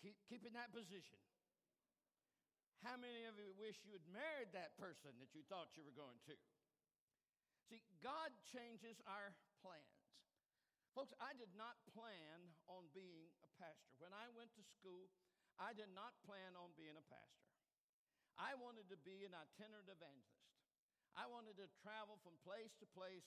Keep, 0.00 0.16
keep 0.24 0.44
in 0.48 0.56
that 0.56 0.72
position. 0.72 1.20
How 2.84 3.00
many 3.00 3.24
of 3.24 3.40
you 3.40 3.48
wish 3.56 3.80
you 3.80 3.96
had 3.96 4.04
married 4.12 4.52
that 4.52 4.76
person 4.76 5.16
that 5.16 5.32
you 5.32 5.40
thought 5.48 5.72
you 5.72 5.88
were 5.88 5.96
going 5.96 6.20
to? 6.28 6.36
See, 7.64 7.80
God 8.04 8.28
changes 8.52 9.00
our 9.08 9.32
plans. 9.64 10.04
Folks, 10.92 11.16
I 11.16 11.32
did 11.32 11.48
not 11.56 11.80
plan 11.96 12.44
on 12.68 12.92
being 12.92 13.32
a 13.40 13.48
pastor. 13.56 13.96
When 13.96 14.12
I 14.12 14.28
went 14.36 14.52
to 14.60 14.62
school, 14.68 15.08
I 15.56 15.72
did 15.72 15.88
not 15.96 16.12
plan 16.28 16.52
on 16.60 16.76
being 16.76 16.94
a 17.00 17.06
pastor. 17.08 17.48
I 18.36 18.52
wanted 18.60 18.92
to 18.92 19.00
be 19.00 19.24
an 19.24 19.32
itinerant 19.32 19.88
evangelist. 19.88 20.52
I 21.16 21.24
wanted 21.24 21.56
to 21.64 21.72
travel 21.80 22.20
from 22.20 22.36
place 22.44 22.76
to 22.84 22.86
place 22.92 23.24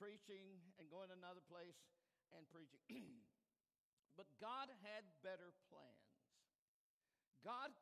preaching 0.00 0.64
and 0.80 0.88
going 0.88 1.12
to 1.12 1.18
another 1.20 1.44
place 1.44 1.76
and 2.32 2.48
preaching. 2.48 2.80
but 4.18 4.32
God 4.40 4.72
had 4.80 5.04
better 5.20 5.52
plans. 5.68 6.08
God 7.44 7.76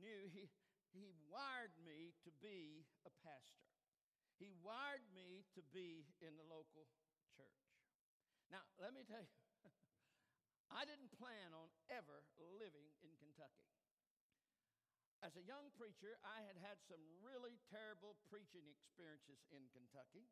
knew 0.00 0.28
He, 0.32 0.48
he 0.92 1.12
wired 1.28 1.74
me 1.82 2.16
to 2.24 2.30
be 2.40 2.84
a 3.04 3.12
pastor, 3.24 3.68
He 4.40 4.52
wired 4.64 5.04
me 5.12 5.44
to 5.56 5.62
be 5.72 6.08
in 6.20 6.36
the 6.36 6.46
local 6.46 6.88
church. 7.36 7.62
Now, 8.48 8.62
let 8.78 8.94
me 8.94 9.02
tell 9.02 9.20
you, 9.20 9.36
I 10.78 10.86
didn't 10.86 11.14
plan 11.18 11.50
on 11.56 11.68
ever 11.90 12.22
living 12.38 12.94
in 13.02 13.12
Kentucky. 13.18 13.66
As 15.24 15.34
a 15.34 15.48
young 15.48 15.72
preacher, 15.74 16.20
I 16.22 16.44
had 16.44 16.60
had 16.60 16.78
some 16.84 17.00
really 17.24 17.56
terrible 17.72 18.14
preaching 18.28 18.68
experiences 18.68 19.40
in 19.50 19.64
Kentucky. 19.72 20.28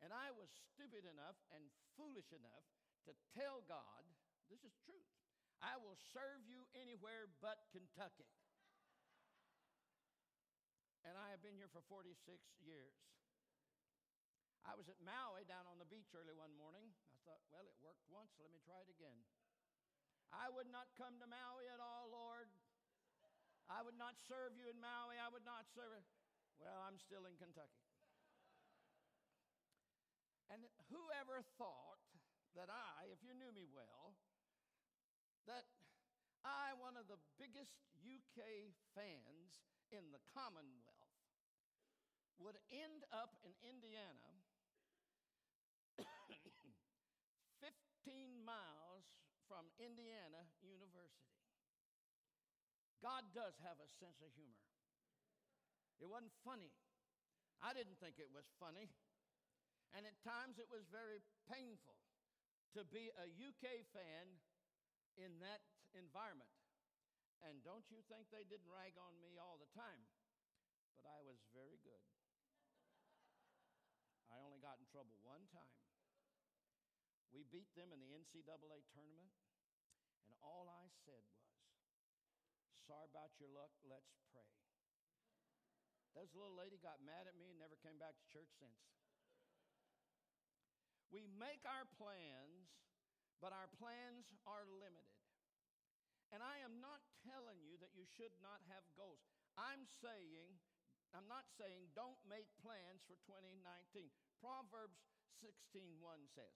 And 0.00 0.10
I 0.10 0.32
was 0.32 0.48
stupid 0.72 1.04
enough 1.04 1.36
and 1.52 1.68
foolish 1.94 2.32
enough 2.32 2.64
to 3.04 3.12
tell 3.36 3.60
God, 3.68 4.02
this 4.48 4.64
is 4.64 4.72
truth. 4.88 5.12
I 5.60 5.76
will 5.76 6.00
serve 6.16 6.40
you 6.48 6.64
anywhere 6.72 7.28
but 7.44 7.68
Kentucky. 7.68 8.32
And 11.10 11.18
I 11.18 11.34
have 11.34 11.42
been 11.42 11.58
here 11.58 11.66
for 11.74 11.82
46 11.90 12.14
years. 12.62 12.94
I 14.62 14.78
was 14.78 14.86
at 14.86 15.02
Maui 15.02 15.42
down 15.42 15.66
on 15.66 15.82
the 15.82 15.88
beach 15.90 16.14
early 16.14 16.30
one 16.30 16.54
morning. 16.54 16.86
I 17.10 17.18
thought, 17.26 17.42
well, 17.50 17.66
it 17.66 17.74
worked 17.82 18.06
once, 18.06 18.30
let 18.38 18.54
me 18.54 18.62
try 18.62 18.78
it 18.78 18.90
again. 18.94 19.18
I 20.30 20.46
would 20.46 20.70
not 20.70 20.86
come 20.94 21.18
to 21.18 21.26
Maui 21.26 21.66
at 21.66 21.82
all, 21.82 22.14
Lord. 22.14 22.46
I 23.66 23.82
would 23.82 23.98
not 23.98 24.14
serve 24.30 24.54
you 24.54 24.70
in 24.70 24.78
Maui. 24.78 25.18
I 25.18 25.26
would 25.26 25.42
not 25.42 25.66
serve 25.74 25.90
it. 25.98 26.06
Well, 26.62 26.78
I'm 26.86 27.02
still 27.02 27.26
in 27.26 27.34
Kentucky. 27.34 27.82
And 30.46 30.62
whoever 30.94 31.42
thought 31.58 32.02
that 32.54 32.70
I, 32.70 33.10
if 33.10 33.18
you 33.26 33.34
knew 33.34 33.50
me 33.50 33.66
well, 33.66 34.14
that 35.50 35.66
I, 36.46 36.74
one 36.78 36.94
of 36.94 37.10
the 37.10 37.18
biggest 37.38 37.74
UK 38.02 38.70
fans 38.94 39.62
in 39.90 40.10
the 40.14 40.22
Commonwealth, 40.34 40.89
would 42.40 42.58
end 42.72 43.04
up 43.12 43.36
in 43.44 43.52
Indiana 43.60 44.32
15 47.60 48.40
miles 48.40 49.04
from 49.44 49.68
Indiana 49.76 50.48
University. 50.64 51.36
God 53.04 53.28
does 53.36 53.56
have 53.60 53.76
a 53.80 53.88
sense 54.00 54.20
of 54.24 54.32
humor. 54.32 54.64
It 56.00 56.08
wasn't 56.08 56.32
funny. 56.44 56.72
I 57.60 57.76
didn't 57.76 58.00
think 58.00 58.16
it 58.16 58.32
was 58.32 58.48
funny. 58.56 58.88
And 59.92 60.08
at 60.08 60.16
times 60.24 60.56
it 60.56 60.70
was 60.70 60.88
very 60.88 61.20
painful 61.50 61.98
to 62.78 62.86
be 62.88 63.10
a 63.20 63.26
UK 63.26 63.84
fan 63.92 64.40
in 65.18 65.42
that 65.44 65.60
environment. 65.92 66.48
And 67.44 67.60
don't 67.66 67.84
you 67.90 68.00
think 68.08 68.30
they 68.30 68.46
didn't 68.46 68.70
rag 68.70 68.96
on 68.96 69.18
me 69.20 69.36
all 69.36 69.58
the 69.60 69.68
time? 69.76 70.06
but 71.00 71.08
I 71.08 71.24
was 71.24 71.40
very 71.56 71.80
good. 71.80 72.09
I 74.30 74.38
only 74.42 74.62
got 74.62 74.78
in 74.78 74.86
trouble 74.86 75.18
one 75.26 75.44
time. 75.50 75.76
We 77.30 77.46
beat 77.46 77.70
them 77.78 77.94
in 77.94 78.02
the 78.02 78.10
NCAA 78.10 78.86
tournament, 78.90 79.30
and 80.26 80.34
all 80.42 80.66
I 80.66 80.90
said 81.06 81.22
was, 81.30 81.50
Sorry 82.90 83.06
about 83.06 83.30
your 83.38 83.50
luck, 83.54 83.70
let's 83.86 84.18
pray. 84.34 84.50
This 86.18 86.34
little 86.34 86.58
lady 86.58 86.74
got 86.82 86.98
mad 87.06 87.30
at 87.30 87.38
me 87.38 87.54
and 87.54 87.62
never 87.62 87.78
came 87.78 88.02
back 88.02 88.18
to 88.18 88.26
church 88.34 88.50
since. 88.58 88.82
We 91.14 91.30
make 91.38 91.62
our 91.66 91.86
plans, 91.98 92.66
but 93.38 93.54
our 93.54 93.70
plans 93.78 94.26
are 94.42 94.66
limited. 94.66 95.22
And 96.34 96.42
I 96.42 96.62
am 96.62 96.78
not 96.82 97.02
telling 97.26 97.62
you 97.62 97.78
that 97.82 97.94
you 97.94 98.06
should 98.06 98.34
not 98.42 98.62
have 98.70 98.82
goals. 98.94 99.22
I'm 99.58 99.86
saying, 100.02 100.58
I'm 101.14 101.26
not 101.26 101.46
saying 101.58 101.90
don't 101.94 102.18
make 102.30 102.46
plans 102.62 103.02
for 103.06 103.18
2019. 103.26 104.10
Proverbs 104.38 105.02
16:1 105.42 106.28
says, 106.30 106.54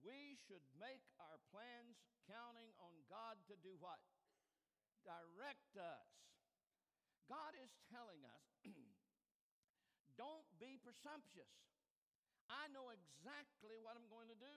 "We 0.00 0.36
should 0.48 0.64
make 0.78 1.04
our 1.20 1.38
plans 1.52 2.00
counting 2.28 2.68
on 2.76 2.92
God 3.08 3.40
to 3.48 3.56
do 3.64 3.72
what? 3.80 3.98
Direct 5.08 5.72
us. 5.80 6.12
God 7.24 7.56
is 7.56 7.72
telling 7.88 8.20
us, 8.28 8.44
don't 10.20 10.44
be 10.60 10.76
presumptuous. 10.76 11.48
I 12.48 12.68
know 12.72 12.92
exactly 12.92 13.76
what 13.80 13.96
I'm 13.96 14.08
going 14.08 14.28
to 14.28 14.40
do 14.40 14.56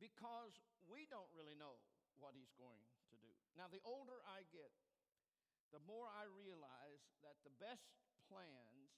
because 0.00 0.52
we 0.88 1.08
don't 1.08 1.28
really 1.32 1.56
know 1.56 1.80
what 2.20 2.36
He's 2.36 2.52
going 2.56 2.80
to 3.12 3.16
do. 3.16 3.32
Now, 3.56 3.68
the 3.72 3.80
older 3.84 4.20
I 4.28 4.44
get, 4.52 4.72
the 5.76 5.84
more 5.84 6.08
I 6.08 6.24
realize 6.32 7.04
that 7.20 7.36
the 7.44 7.52
best 7.60 7.84
plans, 8.32 8.96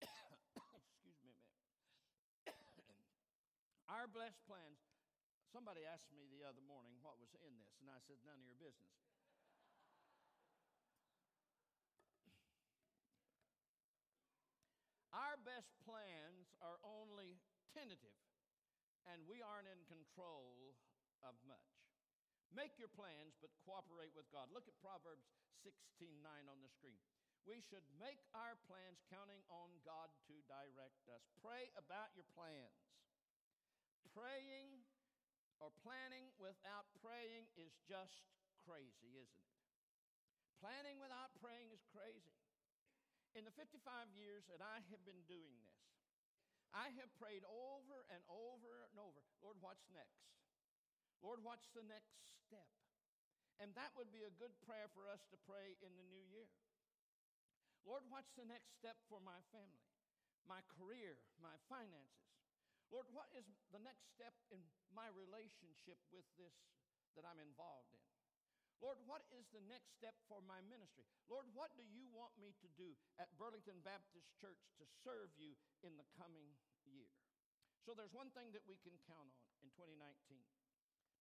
excuse 0.80 1.20
me 1.20 1.36
a 1.36 1.40
minute, 1.44 1.68
our 3.92 4.08
blessed 4.08 4.40
plans. 4.48 4.80
Somebody 5.52 5.84
asked 5.84 6.08
me 6.08 6.24
the 6.32 6.48
other 6.48 6.64
morning 6.64 6.96
what 7.04 7.20
was 7.20 7.36
in 7.44 7.60
this, 7.60 7.76
and 7.84 7.92
I 7.92 8.00
said, 8.08 8.16
none 8.24 8.40
of 8.40 8.48
your 8.48 8.56
business. 8.56 8.96
Our 15.24 15.40
best 15.40 15.72
plans 15.88 16.52
are 16.60 16.76
only 16.84 17.40
tentative, 17.72 18.20
and 19.08 19.24
we 19.24 19.40
aren't 19.40 19.72
in 19.72 19.80
control 19.88 20.76
of 21.24 21.32
much. 21.48 21.80
Make 22.52 22.76
your 22.76 22.92
plans, 22.92 23.40
but 23.40 23.48
cooperate 23.64 24.12
with 24.12 24.28
God. 24.28 24.52
Look 24.52 24.68
at 24.68 24.76
Proverbs 24.84 25.32
16 25.62 26.22
9 26.22 26.52
on 26.52 26.58
the 26.62 26.70
screen. 26.70 26.98
We 27.48 27.64
should 27.64 27.84
make 27.96 28.20
our 28.36 28.60
plans 28.68 29.00
counting 29.08 29.40
on 29.48 29.72
God 29.80 30.12
to 30.28 30.36
direct 30.44 31.08
us. 31.08 31.24
Pray 31.40 31.72
about 31.80 32.12
your 32.12 32.28
plans. 32.36 32.76
Praying 34.12 34.84
or 35.56 35.72
planning 35.80 36.28
without 36.36 36.86
praying 37.00 37.48
is 37.56 37.72
just 37.88 38.28
crazy, 38.68 39.16
isn't 39.16 39.44
it? 39.48 39.56
Planning 40.60 41.00
without 41.00 41.32
praying 41.40 41.72
is 41.72 41.80
crazy. 41.88 42.36
In 43.32 43.46
the 43.46 43.54
55 43.54 43.80
years 44.12 44.44
that 44.50 44.60
I 44.60 44.82
have 44.90 45.02
been 45.06 45.22
doing 45.24 45.54
this, 45.62 45.78
I 46.76 46.92
have 47.00 47.08
prayed 47.16 47.46
over 47.48 48.04
and 48.12 48.20
over 48.28 48.84
and 48.92 48.98
over 49.00 49.24
Lord, 49.40 49.56
what's 49.64 49.88
next? 49.94 50.20
Lord, 51.24 51.40
what's 51.40 51.70
the 51.72 51.86
next 51.86 52.12
step? 52.44 52.68
And 53.58 53.74
that 53.74 53.90
would 53.98 54.14
be 54.14 54.22
a 54.22 54.38
good 54.38 54.54
prayer 54.62 54.86
for 54.94 55.10
us 55.10 55.22
to 55.34 55.36
pray 55.42 55.74
in 55.82 55.90
the 55.98 56.06
new 56.06 56.22
year. 56.30 56.46
Lord, 57.82 58.06
what's 58.06 58.30
the 58.38 58.46
next 58.46 58.70
step 58.78 58.94
for 59.10 59.18
my 59.18 59.38
family, 59.50 59.90
my 60.46 60.62
career, 60.78 61.18
my 61.42 61.56
finances? 61.66 62.28
Lord, 62.88 63.10
what 63.10 63.28
is 63.34 63.44
the 63.74 63.82
next 63.82 64.08
step 64.14 64.32
in 64.48 64.62
my 64.94 65.10
relationship 65.12 65.98
with 66.14 66.24
this 66.38 66.54
that 67.18 67.26
I'm 67.26 67.42
involved 67.42 67.92
in? 67.92 68.04
Lord, 68.78 69.02
what 69.10 69.26
is 69.34 69.42
the 69.50 69.64
next 69.66 69.90
step 69.98 70.14
for 70.30 70.38
my 70.46 70.62
ministry? 70.70 71.02
Lord, 71.26 71.50
what 71.50 71.74
do 71.74 71.82
you 71.82 72.06
want 72.14 72.30
me 72.38 72.54
to 72.62 72.68
do 72.78 72.94
at 73.18 73.34
Burlington 73.34 73.82
Baptist 73.82 74.30
Church 74.38 74.62
to 74.78 74.86
serve 75.02 75.34
you 75.34 75.58
in 75.82 75.98
the 75.98 76.06
coming 76.14 76.54
year? 76.86 77.10
So 77.82 77.90
there's 77.90 78.14
one 78.14 78.30
thing 78.38 78.54
that 78.54 78.62
we 78.70 78.78
can 78.86 78.94
count 79.10 79.34
on 79.34 79.50
in 79.66 79.74
2019 79.74 79.98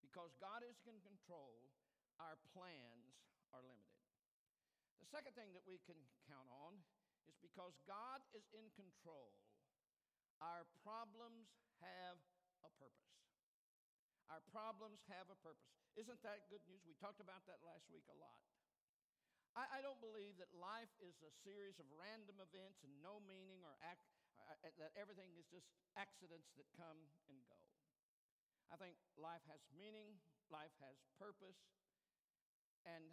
because 0.06 0.38
God 0.38 0.62
is 0.62 0.78
in 0.86 1.02
control, 1.02 1.66
our 2.22 2.38
plans 2.54 3.18
are 3.54 3.64
limited. 3.64 4.02
The 5.02 5.10
second 5.10 5.38
thing 5.38 5.54
that 5.54 5.64
we 5.64 5.80
can 5.86 5.98
count 6.28 6.50
on 6.50 6.82
is 7.30 7.38
because 7.40 7.78
God 7.86 8.24
is 8.34 8.44
in 8.52 8.68
control, 8.74 9.38
our 10.42 10.66
problems 10.84 11.50
have 11.82 12.18
a 12.66 12.72
purpose. 12.78 13.18
Our 14.28 14.44
problems 14.52 15.00
have 15.08 15.32
a 15.32 15.40
purpose. 15.40 15.72
Isn't 15.96 16.20
that 16.28 16.52
good 16.52 16.62
news? 16.68 16.84
We 16.84 16.94
talked 17.00 17.24
about 17.24 17.48
that 17.48 17.64
last 17.64 17.88
week 17.90 18.04
a 18.12 18.18
lot. 18.20 18.44
I, 19.56 19.80
I 19.80 19.82
don't 19.82 19.98
believe 19.98 20.38
that 20.38 20.52
life 20.54 20.92
is 21.02 21.18
a 21.26 21.34
series 21.42 21.82
of 21.82 21.88
random 21.98 22.38
events 22.38 22.86
and 22.86 22.94
no 23.02 23.18
meaning 23.26 23.66
or 23.66 23.74
act, 23.82 24.06
uh, 24.38 24.68
uh, 24.68 24.76
that 24.78 24.94
everything 24.94 25.34
is 25.40 25.50
just 25.50 25.66
accidents 25.98 26.54
that 26.60 26.70
come 26.78 27.10
and 27.32 27.40
go. 27.50 27.58
I 28.70 28.76
think 28.76 29.00
life 29.16 29.42
has 29.48 29.64
meaning, 29.74 30.20
life 30.52 30.76
has 30.84 31.00
purpose. 31.16 31.58
And 32.88 33.04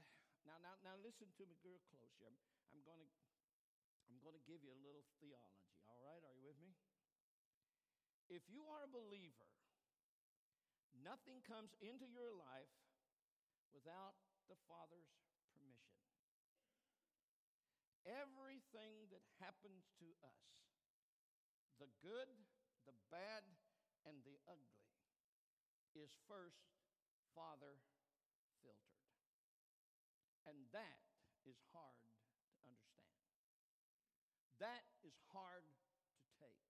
now, 0.47 0.57
now, 0.63 0.79
now 0.87 0.95
listen 1.03 1.35
to 1.35 1.45
me 1.51 1.59
real 1.67 1.83
close 1.91 2.15
here. 2.17 2.31
I'm, 2.31 2.39
I'm 2.71 2.83
going 2.87 3.03
to 3.03 3.11
I'm 4.09 4.21
going 4.21 4.37
to 4.37 4.45
give 4.45 4.61
you 4.61 4.69
a 4.69 4.81
little 4.85 5.05
theology, 5.19 5.81
all 5.89 6.01
right? 6.05 6.21
Are 6.29 6.37
you 6.37 6.45
with 6.45 6.61
me? 6.61 6.77
If 8.29 8.45
you 8.53 8.69
are 8.69 8.85
a 8.85 8.91
believer, 8.91 9.49
nothing 10.93 11.41
comes 11.45 11.73
into 11.81 12.05
your 12.09 12.33
life 12.37 12.73
without 13.73 14.17
the 14.49 14.57
Father's 14.69 15.09
permission. 15.49 16.05
Everything 18.05 19.09
that 19.09 19.25
happens 19.41 19.89
to 20.05 20.09
us, 20.21 20.45
the 21.81 21.89
good, 22.05 22.29
the 22.85 22.97
bad, 23.09 23.45
and 24.05 24.21
the 24.29 24.37
ugly, 24.45 24.85
is 25.97 26.13
first 26.29 26.69
Father 27.33 27.81
filtered. 28.61 28.94
And 30.45 30.57
that 30.77 31.01
is 31.49 31.57
hard 31.73 32.09
to 32.61 32.65
understand. 32.65 33.29
That 34.61 34.85
is 35.05 35.17
hard 35.33 35.65
to 35.65 36.25
take. 36.41 36.65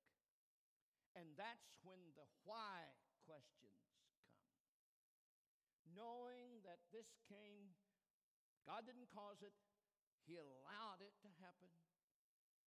And 1.14 1.26
that's 1.38 1.78
when 1.82 1.98
the 2.14 2.26
why 2.46 2.90
questions 3.26 3.82
come. 3.94 4.18
Knowing 5.94 6.62
that 6.66 6.82
this 6.90 7.06
came, 7.30 7.74
God 8.66 8.82
didn't 8.86 9.10
cause 9.14 9.42
it, 9.42 9.54
He 10.26 10.38
allowed 10.38 11.02
it 11.02 11.14
to 11.22 11.30
happen. 11.38 11.70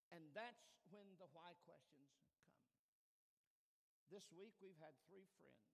And 0.08 0.32
that's 0.32 0.72
when 0.88 1.04
the 1.20 1.28
why 1.36 1.52
questions 1.68 2.08
come. 2.32 2.56
This 4.08 4.24
week 4.32 4.56
we've 4.64 4.80
had 4.80 4.96
three 5.04 5.28
friends 5.36 5.68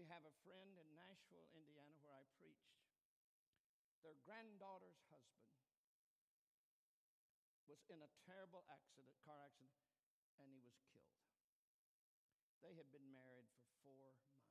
we 0.00 0.08
have 0.08 0.24
a 0.24 0.34
friend 0.48 0.70
in 0.80 0.88
Nashville, 0.96 1.44
Indiana, 1.52 1.92
where 2.00 2.16
I 2.16 2.24
preached. 2.40 2.79
Their 4.00 4.16
granddaughter's 4.24 5.00
husband 5.12 5.50
was 7.68 7.84
in 7.86 8.02
a 8.02 8.10
terrible 8.26 8.64
accident, 8.66 9.14
car 9.22 9.38
accident, 9.44 9.84
and 10.40 10.48
he 10.50 10.58
was 10.64 10.74
killed. 10.90 11.20
They 12.64 12.74
had 12.74 12.88
been 12.90 13.06
married 13.12 13.46
for 13.60 13.68
four 13.84 14.10
months. 14.16 14.50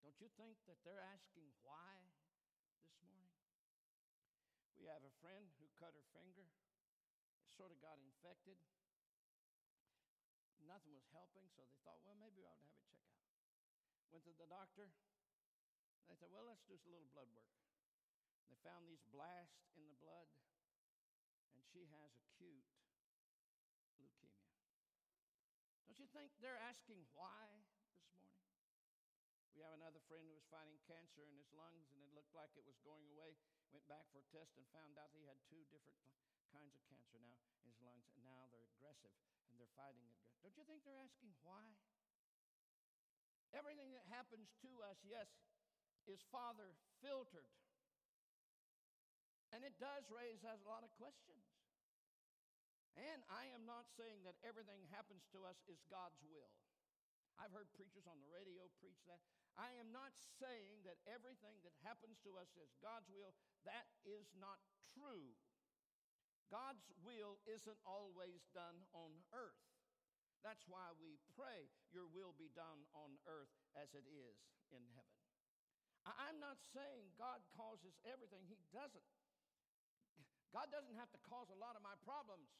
Don't 0.00 0.16
you 0.22 0.30
think 0.40 0.56
that 0.64 0.80
they're 0.86 1.04
asking 1.04 1.50
why 1.60 2.00
this 2.80 2.96
morning? 3.04 3.36
We 4.80 4.88
have 4.88 5.04
a 5.04 5.12
friend 5.20 5.52
who 5.60 5.68
cut 5.76 5.92
her 5.92 6.06
finger, 6.16 6.48
it 7.44 7.52
sort 7.52 7.74
of 7.74 7.78
got 7.84 8.00
infected. 8.00 8.56
Nothing 10.64 10.96
was 10.96 11.10
helping, 11.12 11.44
so 11.52 11.66
they 11.68 11.76
thought, 11.84 12.00
well, 12.06 12.16
maybe 12.16 12.46
I 12.46 12.54
ought 12.54 12.64
to 12.64 12.72
have 12.72 12.88
it 12.88 13.02
checked 13.04 13.28
out. 13.28 13.36
Went 14.08 14.24
to 14.24 14.32
the 14.38 14.48
doctor. 14.48 14.88
They 16.08 16.16
said, 16.16 16.32
well, 16.32 16.48
let's 16.48 16.64
do 16.64 16.74
a 16.74 16.90
little 16.90 17.10
blood 17.12 17.28
work. 17.36 17.69
They 18.50 18.58
found 18.66 18.90
these 18.90 19.06
blasts 19.14 19.70
in 19.78 19.86
the 19.86 19.94
blood, 20.02 20.26
and 21.54 21.62
she 21.70 21.86
has 21.86 22.10
acute 22.18 22.66
leukemia. 23.94 24.50
Don't 25.86 26.02
you 26.02 26.10
think 26.10 26.34
they're 26.42 26.58
asking 26.58 27.06
why 27.14 27.46
this 27.62 28.02
morning? 28.10 28.34
We 29.54 29.62
have 29.62 29.78
another 29.78 30.02
friend 30.10 30.26
who 30.26 30.34
was 30.34 30.46
fighting 30.50 30.82
cancer 30.90 31.22
in 31.22 31.38
his 31.38 31.46
lungs, 31.54 31.94
and 31.94 32.02
it 32.02 32.10
looked 32.10 32.34
like 32.34 32.50
it 32.58 32.66
was 32.66 32.74
going 32.82 33.06
away. 33.14 33.38
Went 33.70 33.86
back 33.86 34.10
for 34.10 34.18
a 34.18 34.26
test 34.34 34.58
and 34.58 34.66
found 34.74 34.98
out 34.98 35.14
he 35.14 35.30
had 35.30 35.38
two 35.46 35.62
different 35.70 36.02
kinds 36.50 36.74
of 36.74 36.82
cancer 36.90 37.22
now 37.22 37.38
in 37.62 37.70
his 37.70 37.78
lungs, 37.78 38.10
and 38.18 38.26
now 38.26 38.50
they're 38.50 38.66
aggressive 38.74 39.14
and 39.46 39.62
they're 39.62 39.78
fighting 39.78 40.02
it. 40.10 40.18
Don't 40.42 40.58
you 40.58 40.66
think 40.66 40.82
they're 40.82 40.98
asking 40.98 41.30
why? 41.46 41.70
Everything 43.54 43.94
that 43.94 44.06
happens 44.10 44.50
to 44.62 44.70
us, 44.86 44.98
yes, 45.06 45.30
is 46.10 46.22
Father 46.34 46.74
filtered. 46.98 47.50
And 49.50 49.66
it 49.66 49.74
does 49.82 50.06
raise 50.10 50.46
us 50.46 50.62
a 50.62 50.70
lot 50.70 50.86
of 50.86 50.92
questions. 50.94 51.42
And 52.98 53.22
I 53.30 53.50
am 53.54 53.66
not 53.66 53.86
saying 53.94 54.22
that 54.26 54.38
everything 54.42 54.86
happens 54.90 55.26
to 55.34 55.46
us 55.46 55.58
is 55.70 55.82
God's 55.90 56.18
will. 56.26 56.50
I've 57.38 57.54
heard 57.54 57.72
preachers 57.72 58.04
on 58.04 58.20
the 58.20 58.28
radio 58.28 58.68
preach 58.78 59.00
that. 59.08 59.22
I 59.56 59.72
am 59.80 59.88
not 59.90 60.12
saying 60.38 60.84
that 60.84 61.00
everything 61.08 61.56
that 61.64 61.74
happens 61.80 62.20
to 62.22 62.36
us 62.36 62.52
is 62.60 62.76
God's 62.84 63.08
will. 63.08 63.32
That 63.64 63.88
is 64.04 64.28
not 64.36 64.60
true. 64.92 65.32
God's 66.52 66.84
will 67.00 67.40
isn't 67.46 67.80
always 67.86 68.44
done 68.52 68.84
on 68.92 69.14
earth. 69.32 69.64
That's 70.42 70.66
why 70.68 70.92
we 70.98 71.20
pray, 71.36 71.68
Your 71.92 72.08
will 72.10 72.34
be 72.36 72.50
done 72.52 72.84
on 72.96 73.16
earth 73.28 73.52
as 73.76 73.92
it 73.92 74.04
is 74.08 74.36
in 74.72 74.82
heaven. 74.96 75.20
I'm 76.08 76.40
not 76.40 76.56
saying 76.72 77.12
God 77.20 77.44
causes 77.52 77.92
everything, 78.08 78.48
He 78.48 78.60
doesn't. 78.72 79.04
God 80.50 80.70
doesn't 80.74 80.98
have 80.98 81.10
to 81.14 81.20
cause 81.26 81.46
a 81.50 81.58
lot 81.58 81.78
of 81.78 81.82
my 81.82 81.94
problems. 82.02 82.50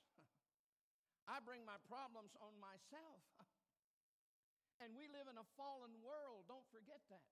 I 1.34 1.42
bring 1.42 1.66
my 1.66 1.78
problems 1.90 2.34
on 2.38 2.54
myself. 2.58 3.22
And 4.80 4.96
we 4.96 5.12
live 5.12 5.28
in 5.28 5.36
a 5.36 5.44
fallen 5.60 5.92
world, 6.00 6.48
don't 6.48 6.64
forget 6.72 7.04
that. 7.12 7.28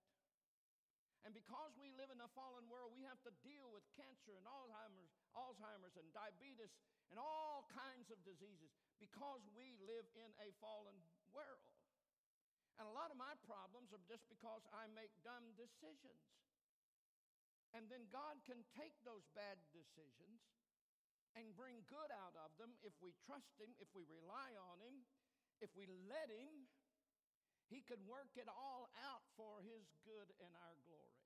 And 1.25 1.33
because 1.33 1.73
we 1.81 1.89
live 1.97 2.13
in 2.13 2.21
a 2.21 2.31
fallen 2.37 2.69
world, 2.69 2.93
we 2.93 3.09
have 3.09 3.19
to 3.25 3.33
deal 3.41 3.73
with 3.73 3.83
cancer 3.97 4.37
and 4.37 4.45
Alzheimer's, 4.45 5.13
Alzheimer's 5.33 5.97
and 5.97 6.07
diabetes 6.13 6.77
and 7.09 7.17
all 7.17 7.65
kinds 7.73 8.13
of 8.13 8.21
diseases 8.21 8.69
because 9.01 9.43
we 9.57 9.81
live 9.83 10.05
in 10.15 10.31
a 10.45 10.53
fallen 10.61 10.95
world. 11.33 11.65
And 12.79 12.87
a 12.87 12.95
lot 12.95 13.11
of 13.11 13.19
my 13.19 13.35
problems 13.43 13.91
are 13.91 14.05
just 14.07 14.23
because 14.31 14.63
I 14.71 14.87
make 14.95 15.11
dumb 15.27 15.57
decisions. 15.59 16.23
And 17.89 18.05
then 18.05 18.13
God 18.13 18.37
can 18.45 18.61
take 18.77 18.93
those 19.01 19.25
bad 19.33 19.57
decisions 19.73 20.45
and 21.33 21.57
bring 21.57 21.81
good 21.89 22.13
out 22.21 22.37
of 22.37 22.53
them 22.61 22.77
if 22.85 22.93
we 23.01 23.17
trust 23.25 23.57
Him, 23.57 23.73
if 23.81 23.89
we 23.97 24.05
rely 24.13 24.53
on 24.61 24.77
Him, 24.85 25.09
if 25.65 25.73
we 25.73 25.89
let 26.05 26.29
Him. 26.29 26.69
He 27.73 27.81
can 27.81 28.05
work 28.05 28.29
it 28.37 28.45
all 28.45 28.93
out 29.09 29.25
for 29.41 29.65
His 29.65 29.89
good 30.05 30.29
and 30.37 30.53
our 30.69 30.77
glory. 30.85 31.17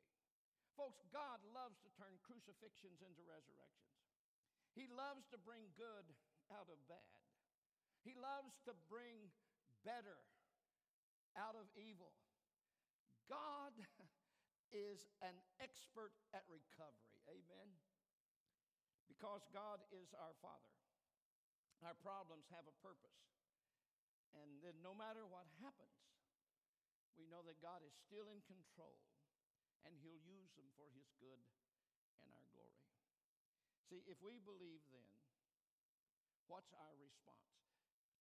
Folks, 0.79 1.03
God 1.11 1.43
loves 1.51 1.83
to 1.83 1.91
turn 1.99 2.15
crucifixions 2.23 3.03
into 3.03 3.27
resurrections. 3.27 3.99
He 4.79 4.87
loves 4.87 5.27
to 5.35 5.43
bring 5.43 5.67
good 5.75 6.07
out 6.55 6.71
of 6.71 6.79
bad. 6.87 7.27
He 8.07 8.15
loves 8.15 8.55
to 8.71 8.73
bring 8.87 9.35
better 9.83 10.23
out 11.35 11.59
of 11.59 11.67
evil. 11.75 12.15
God 13.27 13.75
is 14.73 15.05
an 15.21 15.37
expert 15.61 16.17
at 16.33 16.45
recovery. 16.49 17.17
Amen. 17.29 17.69
Because 19.09 19.45
God 19.53 19.85
is 19.93 20.11
our 20.17 20.35
Father. 20.41 20.73
Our 21.85 21.97
problems 22.01 22.49
have 22.51 22.65
a 22.65 22.77
purpose. 22.81 23.21
And 24.33 24.65
then 24.65 24.81
no 24.81 24.97
matter 24.97 25.29
what 25.29 25.45
happens, 25.61 26.01
we 27.21 27.29
know 27.29 27.45
that 27.45 27.61
God 27.61 27.85
is 27.85 27.93
still 28.09 28.33
in 28.33 28.41
control 28.49 28.97
and 29.85 29.93
He'll 30.01 30.23
use 30.25 30.51
them 30.57 30.71
for 30.79 30.89
His 30.97 31.13
good 31.21 31.43
and 32.25 32.31
our 32.33 32.47
glory. 32.57 32.87
See, 33.91 34.01
if 34.09 34.17
we 34.25 34.41
believe 34.41 34.81
then, 34.89 35.11
what's 36.49 36.73
our 36.73 36.95
response 36.97 37.53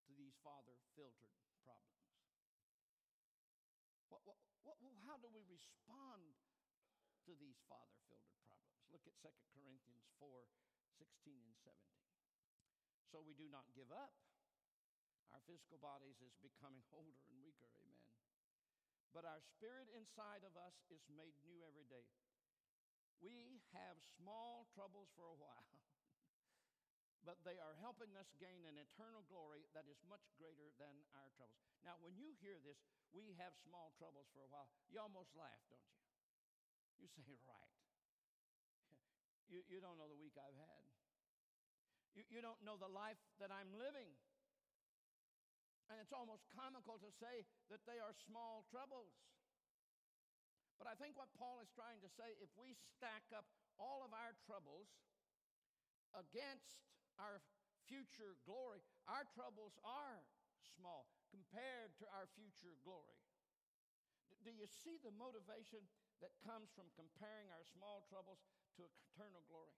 to 0.10 0.12
these 0.20 0.36
Father 0.44 0.76
filtered 0.98 1.32
problems? 1.64 2.01
What, 4.26 4.38
what, 4.62 4.78
how 5.08 5.18
do 5.22 5.30
we 5.34 5.42
respond 5.50 6.38
to 7.26 7.32
these 7.38 7.58
father 7.66 7.98
filtered 8.06 8.38
problems? 8.46 8.82
Look 8.94 9.06
at 9.06 9.16
2 9.22 9.30
Corinthians 9.54 10.06
4 10.22 10.46
16 11.00 11.42
and 11.42 11.58
17. 11.66 11.82
So 13.10 13.20
we 13.24 13.34
do 13.34 13.50
not 13.50 13.66
give 13.74 13.90
up. 13.90 14.14
Our 15.32 15.42
physical 15.48 15.80
bodies 15.80 16.20
is 16.20 16.36
becoming 16.44 16.84
older 16.96 17.24
and 17.32 17.40
weaker, 17.42 17.72
amen. 17.80 18.12
But 19.12 19.28
our 19.28 19.44
spirit 19.44 19.92
inside 19.92 20.44
of 20.48 20.56
us 20.56 20.76
is 20.88 21.04
made 21.12 21.36
new 21.44 21.64
every 21.68 21.88
day. 21.88 22.08
We 23.20 23.60
have 23.76 24.00
small 24.18 24.66
troubles 24.72 25.12
for 25.14 25.28
a 25.28 25.38
while, 25.38 25.68
but 27.22 27.38
they 27.46 27.62
are 27.62 27.78
helping 27.78 28.14
us 28.18 28.30
gain 28.42 28.66
an 28.66 28.82
eternal 28.82 29.22
glory 29.30 29.70
that 29.78 29.86
is 29.86 30.02
much 30.10 30.26
greater 30.42 30.74
than 30.82 30.94
our 31.14 31.30
troubles. 31.38 31.62
Now, 31.86 31.98
when 32.02 32.18
you 32.18 32.34
hear 32.42 32.58
this, 32.66 32.82
we 33.14 33.38
have 33.38 33.54
small 33.62 33.94
troubles 34.02 34.26
for 34.34 34.42
a 34.42 34.50
while, 34.50 34.70
you 34.90 34.98
almost 34.98 35.34
laugh, 35.38 35.62
don't 35.70 35.86
you? 35.86 36.02
You 37.06 37.08
say, 37.10 37.26
right. 37.46 37.74
You, 39.52 39.60
you 39.68 39.84
don't 39.84 40.00
know 40.00 40.08
the 40.08 40.16
week 40.16 40.40
I've 40.40 40.56
had. 40.56 40.84
You, 42.16 42.24
you 42.32 42.40
don't 42.40 42.60
know 42.64 42.80
the 42.80 42.88
life 42.88 43.20
that 43.44 43.52
I'm 43.52 43.76
living. 43.76 44.16
And 45.92 46.00
it's 46.00 46.16
almost 46.16 46.48
comical 46.56 46.96
to 47.04 47.12
say 47.20 47.44
that 47.68 47.84
they 47.84 48.00
are 48.00 48.16
small 48.16 48.64
troubles. 48.72 49.12
But 50.80 50.88
I 50.88 50.96
think 50.96 51.20
what 51.20 51.28
Paul 51.36 51.60
is 51.60 51.68
trying 51.76 52.00
to 52.00 52.10
say 52.16 52.32
if 52.40 52.48
we 52.56 52.80
stack 52.96 53.28
up 53.36 53.44
all 53.76 54.08
of 54.08 54.16
our 54.16 54.32
troubles 54.48 54.88
against 56.16 56.80
our 57.20 57.44
future 57.90 58.40
glory, 58.48 58.80
our 59.08 59.28
troubles 59.36 59.76
are 59.84 60.24
small 60.78 61.10
compared 61.32 61.92
to 62.00 62.06
our 62.16 62.28
future 62.38 62.76
glory. 62.84 63.20
Do 64.42 64.52
you 64.52 64.66
see 64.66 64.98
the 65.02 65.14
motivation 65.14 65.86
that 66.24 66.34
comes 66.42 66.74
from 66.74 66.90
comparing 66.98 67.50
our 67.54 67.66
small 67.66 68.02
troubles 68.10 68.42
to 68.78 68.88
eternal 68.88 69.46
glory? 69.46 69.78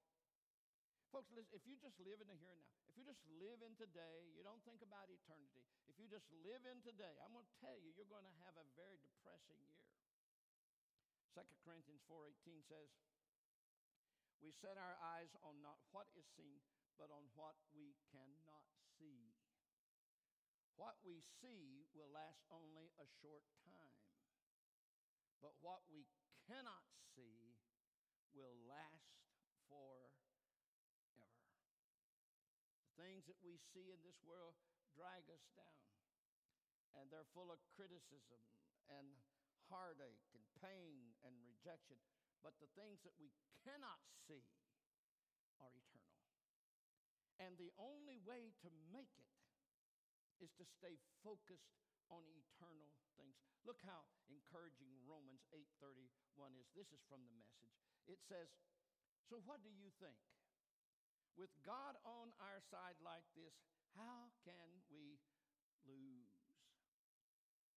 Folks, 1.14 1.30
listen, 1.30 1.54
if 1.54 1.62
you 1.70 1.78
just 1.78 2.00
live 2.02 2.18
in 2.24 2.26
the 2.26 2.38
here 2.42 2.58
and 2.58 2.66
now, 2.66 2.74
if 2.90 2.98
you 2.98 3.06
just 3.06 3.22
live 3.38 3.62
in 3.62 3.78
today, 3.78 4.34
you 4.34 4.42
don't 4.42 4.66
think 4.66 4.82
about 4.82 5.14
eternity, 5.14 5.62
if 5.86 5.94
you 6.02 6.10
just 6.10 6.26
live 6.42 6.66
in 6.66 6.82
today, 6.82 7.22
I'm 7.22 7.38
going 7.38 7.46
to 7.46 7.60
tell 7.62 7.78
you, 7.78 7.94
you're 7.94 8.10
going 8.10 8.26
to 8.26 8.38
have 8.42 8.58
a 8.58 8.66
very 8.74 8.98
depressing 8.98 9.62
year. 9.62 9.86
2 11.38 11.46
Corinthians 11.62 12.02
4.18 12.10 12.66
says, 12.66 12.90
We 14.42 14.50
set 14.50 14.74
our 14.74 14.98
eyes 15.18 15.34
on 15.46 15.62
not 15.62 15.78
what 15.94 16.10
is 16.18 16.26
seen, 16.34 16.62
but 16.98 17.10
on 17.10 17.26
what 17.34 17.58
we 17.74 17.98
cannot 18.14 18.66
see. 18.98 19.34
What 20.74 20.98
we 21.06 21.22
see 21.42 21.86
will 21.94 22.10
last 22.10 22.42
only 22.50 22.90
a 22.98 23.06
short 23.22 23.46
time, 23.62 24.02
but 25.38 25.54
what 25.62 25.86
we 25.90 26.10
cannot 26.50 26.86
see 27.14 27.58
will 28.34 28.58
last 28.66 29.14
forever. 29.70 31.30
The 32.82 32.94
things 32.98 33.30
that 33.30 33.38
we 33.46 33.62
see 33.74 33.94
in 33.94 34.02
this 34.02 34.18
world 34.26 34.58
drag 34.98 35.30
us 35.30 35.46
down, 35.54 35.86
and 36.98 37.10
they're 37.10 37.30
full 37.38 37.54
of 37.54 37.62
criticism 37.78 38.42
and 38.90 39.06
heartache 39.70 40.26
and 40.34 40.44
pain 40.62 41.14
and 41.22 41.34
rejection. 41.46 42.02
But 42.42 42.58
the 42.60 42.70
things 42.76 43.00
that 43.06 43.16
we 43.22 43.32
cannot 43.64 44.02
see 44.28 44.44
are 45.62 45.72
eternal. 45.72 46.03
And 47.40 47.58
the 47.58 47.74
only 47.78 48.20
way 48.24 48.54
to 48.62 48.70
make 48.94 49.14
it 49.18 49.34
is 50.44 50.54
to 50.58 50.66
stay 50.66 50.98
focused 51.24 51.80
on 52.12 52.22
eternal 52.30 52.92
things. 53.18 53.38
Look 53.66 53.80
how 53.88 54.06
encouraging 54.30 54.92
Romans 55.08 55.42
8:31 55.52 56.56
is. 56.56 56.68
This 56.76 56.92
is 56.92 57.02
from 57.08 57.24
the 57.26 57.34
message. 57.34 57.74
It 58.06 58.20
says, 58.28 58.50
"So 59.30 59.40
what 59.40 59.64
do 59.64 59.70
you 59.70 59.90
think? 59.98 60.20
With 61.36 61.50
God 61.64 61.98
on 62.06 62.34
our 62.40 62.62
side 62.70 63.00
like 63.02 63.26
this, 63.34 63.54
how 63.96 64.30
can 64.46 64.84
we 64.90 65.18
lose? 65.86 66.30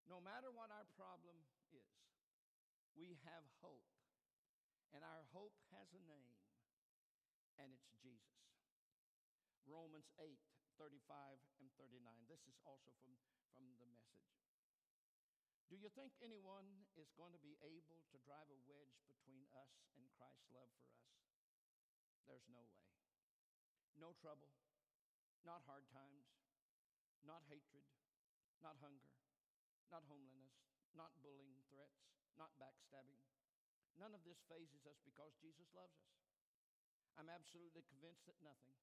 No 0.06 0.20
matter 0.20 0.50
what 0.50 0.70
our 0.70 0.84
problem 0.96 1.36
is, 1.72 1.88
we 2.94 3.14
have 3.24 3.44
hope. 3.60 3.88
And 4.92 5.02
our 5.04 5.24
hope 5.32 5.56
has 5.72 5.92
a 5.92 6.00
name, 6.08 6.36
and 7.58 7.72
it's 7.72 7.90
Jesus. 8.00 8.35
Romans 9.66 10.06
8, 10.18 10.38
35 10.78 11.42
and 11.58 11.68
39. 11.74 12.00
This 12.30 12.46
is 12.46 12.56
also 12.62 12.94
from, 13.02 13.18
from 13.50 13.66
the 13.82 13.86
message. 13.90 14.26
Do 15.66 15.74
you 15.74 15.90
think 15.98 16.14
anyone 16.22 16.86
is 16.94 17.10
going 17.18 17.34
to 17.34 17.42
be 17.42 17.58
able 17.66 18.06
to 18.14 18.22
drive 18.22 18.46
a 18.46 18.58
wedge 18.70 19.02
between 19.10 19.50
us 19.50 19.90
and 19.98 20.06
Christ's 20.14 20.46
love 20.54 20.70
for 20.78 20.86
us? 20.94 21.10
There's 22.30 22.46
no 22.46 22.62
way. 22.62 22.86
No 23.98 24.14
trouble, 24.14 24.54
not 25.42 25.66
hard 25.66 25.88
times, 25.90 26.30
not 27.26 27.42
hatred, 27.50 27.88
not 28.62 28.78
hunger, 28.78 29.10
not 29.90 30.06
homelessness, 30.06 30.54
not 30.94 31.16
bullying 31.24 31.64
threats, 31.72 32.06
not 32.38 32.54
backstabbing. 32.60 33.24
None 33.96 34.12
of 34.12 34.22
this 34.22 34.44
fazes 34.46 34.84
us 34.84 35.00
because 35.02 35.32
Jesus 35.40 35.66
loves 35.72 35.96
us. 36.04 36.14
I'm 37.16 37.32
absolutely 37.32 37.82
convinced 37.88 38.28
that 38.28 38.36
nothing, 38.44 38.76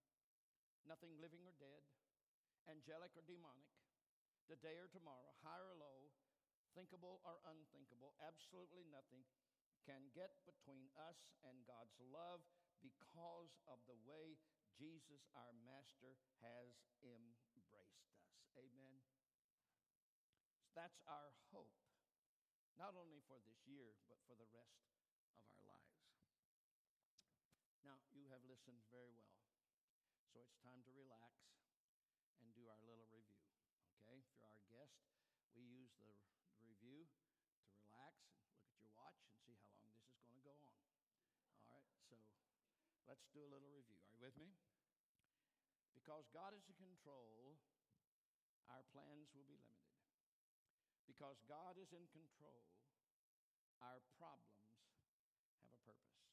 nothing 0.88 1.16
living 1.20 1.44
or 1.48 1.56
dead, 1.60 1.84
angelic 2.68 3.12
or 3.16 3.24
demonic, 3.26 3.70
today 4.48 4.80
or 4.80 4.92
tomorrow, 4.92 5.34
high 5.44 5.62
or 5.62 5.76
low, 5.76 6.12
thinkable 6.76 7.22
or 7.24 7.40
unthinkable, 7.48 8.18
absolutely 8.20 8.84
nothing 8.90 9.24
can 9.84 10.12
get 10.16 10.32
between 10.48 10.88
us 10.96 11.20
and 11.44 11.68
God's 11.68 11.96
love 12.00 12.44
because 12.80 13.60
of 13.68 13.80
the 13.88 14.00
way 14.08 14.40
Jesus, 14.74 15.28
our 15.38 15.54
Master, 15.68 16.18
has 16.42 16.74
embraced 17.04 17.72
us. 17.76 17.94
Amen. 18.58 19.04
That's 20.74 20.98
our 21.06 21.36
hope, 21.54 21.78
not 22.74 22.98
only 22.98 23.22
for 23.30 23.38
this 23.46 23.62
year, 23.70 23.94
but 24.10 24.18
for 24.26 24.34
the 24.34 24.50
rest 24.50 24.82
of 25.62 25.70
our 25.70 25.78
lives. 25.78 26.02
Now, 27.86 28.02
you 28.10 28.26
have 28.34 28.42
listened 28.50 28.82
very 28.90 29.14
well, 29.14 29.43
so 30.34 30.42
it's 30.42 30.58
time 30.66 30.82
to 30.82 30.92
relax 30.98 31.46
and 32.42 32.50
do 32.58 32.66
our 32.66 32.82
little 32.90 33.06
review. 33.06 33.38
Okay? 34.02 34.18
If 34.18 34.26
you're 34.34 34.50
our 34.50 34.66
guest, 34.74 34.98
we 35.54 35.62
use 35.62 35.94
the 36.02 36.10
review 36.66 37.06
to 37.06 37.70
relax 37.78 38.18
and 38.34 38.42
look 38.50 38.58
at 38.66 38.74
your 38.82 38.90
watch 38.98 39.22
and 39.30 39.38
see 39.46 39.54
how 39.62 39.70
long 39.78 39.94
this 39.94 40.10
is 40.10 40.26
going 40.26 40.34
to 40.34 40.42
go 40.42 40.58
on. 40.58 40.74
All 41.70 41.78
right, 41.78 41.86
so 42.10 42.18
let's 43.06 43.30
do 43.30 43.46
a 43.46 43.50
little 43.54 43.70
review. 43.70 44.02
Are 44.02 44.10
you 44.10 44.18
with 44.18 44.34
me? 44.42 44.50
Because 45.94 46.26
God 46.34 46.58
is 46.58 46.66
in 46.66 46.74
control, 46.82 47.54
our 48.74 48.82
plans 48.90 49.30
will 49.38 49.46
be 49.46 49.62
limited. 49.62 50.02
Because 51.06 51.38
God 51.46 51.78
is 51.78 51.94
in 51.94 52.10
control, 52.10 52.66
our 53.86 54.02
problems 54.18 54.82
have 55.62 55.70
a 55.70 55.80
purpose. 55.86 56.26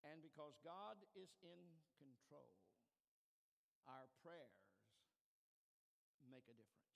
And 0.00 0.24
because 0.24 0.56
God 0.64 0.96
is 1.12 1.36
in 1.44 1.60
control, 2.00 2.69
our 3.90 4.06
prayers 4.22 4.70
make 6.30 6.46
a 6.46 6.54
difference. 6.54 6.94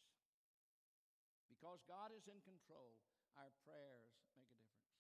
Because 1.51 1.83
God 1.91 2.15
is 2.15 2.31
in 2.31 2.39
control, 2.47 3.03
our 3.35 3.51
prayers 3.67 4.15
make 4.39 4.47
a 4.55 4.63
difference. 4.63 4.95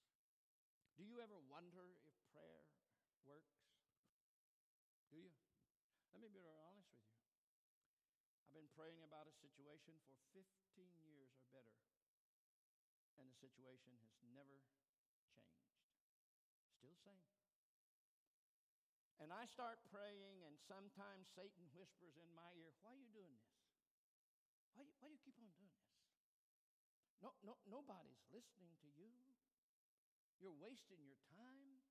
Do 0.99 1.07
you 1.07 1.23
ever 1.23 1.39
wonder 1.47 1.95
if 2.03 2.15
prayer 2.35 2.67
works? 3.23 3.63
Do 5.11 5.23
you? 5.23 5.31
Let 6.11 6.23
me 6.23 6.31
be 6.31 6.43
honest 6.47 6.91
with 6.91 7.07
you. 7.07 7.19
I've 8.43 8.55
been 8.55 8.71
praying 8.75 9.03
about 9.07 9.31
a 9.31 9.35
situation 9.39 9.99
for 10.07 10.15
15 10.35 10.47
years 11.03 11.31
or 11.35 11.43
better, 11.51 11.75
and 13.19 13.27
the 13.27 13.35
situation 13.39 13.95
has 14.03 14.15
never 14.35 14.59
changed. 14.71 15.15
Still 16.79 16.95
same. 17.03 17.44
I 19.45 19.53
start 19.53 19.77
praying, 19.93 20.41
and 20.49 20.57
sometimes 20.57 21.29
Satan 21.37 21.69
whispers 21.77 22.17
in 22.17 22.33
my 22.33 22.49
ear, 22.57 22.73
Why 22.81 22.97
are 22.97 23.03
you 23.05 23.13
doing 23.13 23.37
this? 23.37 23.61
Why, 24.73 24.89
why 25.05 25.13
do 25.13 25.21
you 25.21 25.21
keep 25.21 25.37
on 25.37 25.53
doing 25.53 25.69
this? 25.69 25.93
No, 27.21 27.37
no, 27.45 27.61
nobody's 27.69 28.25
listening 28.33 28.73
to 28.81 28.89
you. 28.97 29.13
You're 30.41 30.57
wasting 30.57 31.05
your 31.05 31.21
time. 31.37 31.85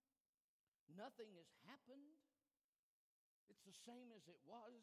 Nothing 0.98 1.30
has 1.38 1.46
happened. 1.70 2.18
It's 3.46 3.62
the 3.70 3.78
same 3.86 4.10
as 4.18 4.26
it 4.26 4.42
was. 4.50 4.74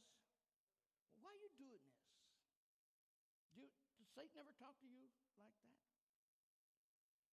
Why 1.18 1.34
are 1.34 1.42
you 1.42 1.50
doing 1.58 1.82
this? 1.82 2.06
Do, 3.50 3.66
does 3.98 4.10
Satan 4.14 4.38
ever 4.38 4.54
talk 4.62 4.78
to 4.78 4.86
you 4.86 5.10
like 5.42 5.58
that? 5.66 5.82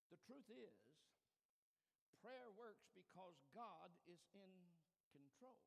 The 0.10 0.18
truth 0.18 0.50
is, 0.50 0.82
prayer 2.26 2.50
works 2.58 2.90
because 2.98 3.38
God 3.54 3.94
is 4.10 4.26
in 4.34 4.77
control. 5.12 5.60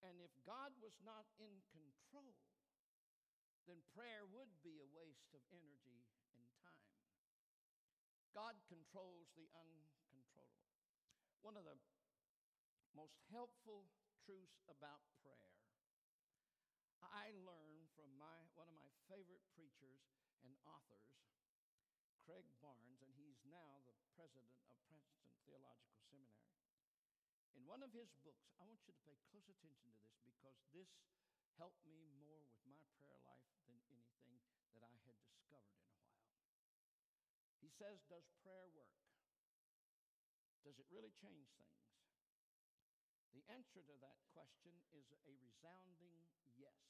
And 0.00 0.16
if 0.24 0.32
God 0.48 0.72
was 0.80 0.96
not 1.04 1.28
in 1.36 1.60
control, 1.70 2.36
then 3.68 3.84
prayer 3.92 4.24
would 4.24 4.50
be 4.64 4.80
a 4.80 4.92
waste 4.96 5.30
of 5.36 5.44
energy 5.52 6.08
and 6.34 6.46
time. 6.64 6.88
God 8.32 8.56
controls 8.70 9.28
the 9.36 9.50
uncontrollable. 9.52 10.74
One 11.44 11.58
of 11.58 11.68
the 11.68 11.76
most 12.96 13.20
helpful 13.28 13.86
truths 14.24 14.62
about 14.70 15.04
prayer 15.20 15.50
I 17.10 17.32
learned 17.42 17.90
from 17.96 18.12
my, 18.20 18.38
one 18.54 18.68
of 18.68 18.76
my 18.76 18.86
favorite 19.10 19.42
preachers 19.56 20.04
and 20.46 20.52
authors, 20.62 21.10
Craig 22.22 22.46
Barnes, 22.62 23.02
and 23.02 23.10
he's 23.18 23.40
now 23.48 23.82
the 23.88 23.96
president 24.14 24.62
of 24.68 24.76
Princeton 24.86 25.32
Theological 25.42 25.98
Seminary. 26.06 26.49
In 27.58 27.66
one 27.66 27.82
of 27.82 27.90
his 27.94 28.12
books, 28.22 28.50
I 28.58 28.66
want 28.66 28.82
you 28.86 28.94
to 28.94 29.02
pay 29.06 29.18
close 29.30 29.46
attention 29.50 29.90
to 29.94 30.00
this 30.06 30.18
because 30.22 30.58
this 30.70 30.90
helped 31.58 31.82
me 31.86 32.06
more 32.18 32.42
with 32.46 32.62
my 32.66 32.80
prayer 32.96 33.18
life 33.26 33.50
than 33.66 33.80
anything 33.90 34.40
that 34.74 34.84
I 34.86 34.96
had 35.06 35.18
discovered 35.26 35.76
in 35.76 35.90
a 35.90 35.98
while. 35.98 36.30
He 37.60 37.68
says, 37.68 38.00
Does 38.08 38.30
prayer 38.40 38.70
work? 38.72 38.96
Does 40.64 40.78
it 40.78 40.88
really 40.92 41.12
change 41.16 41.48
things? 41.56 41.80
The 43.32 43.46
answer 43.46 43.80
to 43.86 43.96
that 44.02 44.18
question 44.34 44.74
is 44.90 45.06
a 45.24 45.34
resounding 45.38 46.26
yes. 46.58 46.82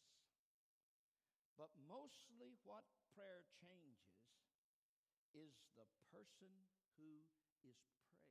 But 1.55 1.71
mostly 1.85 2.57
what 2.65 2.89
prayer 3.13 3.45
changes 3.61 4.17
is 5.37 5.53
the 5.77 5.87
person 6.09 6.67
who 6.97 7.29
is 7.63 7.77
praying. 8.01 8.31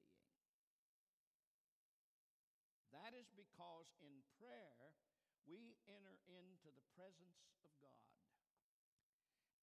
That 3.00 3.16
is 3.16 3.32
because 3.32 3.96
in 4.04 4.12
prayer, 4.36 4.92
we 5.48 5.80
enter 5.88 6.20
into 6.28 6.68
the 6.76 6.84
presence 7.00 7.48
of 7.64 7.72
God. 7.80 8.12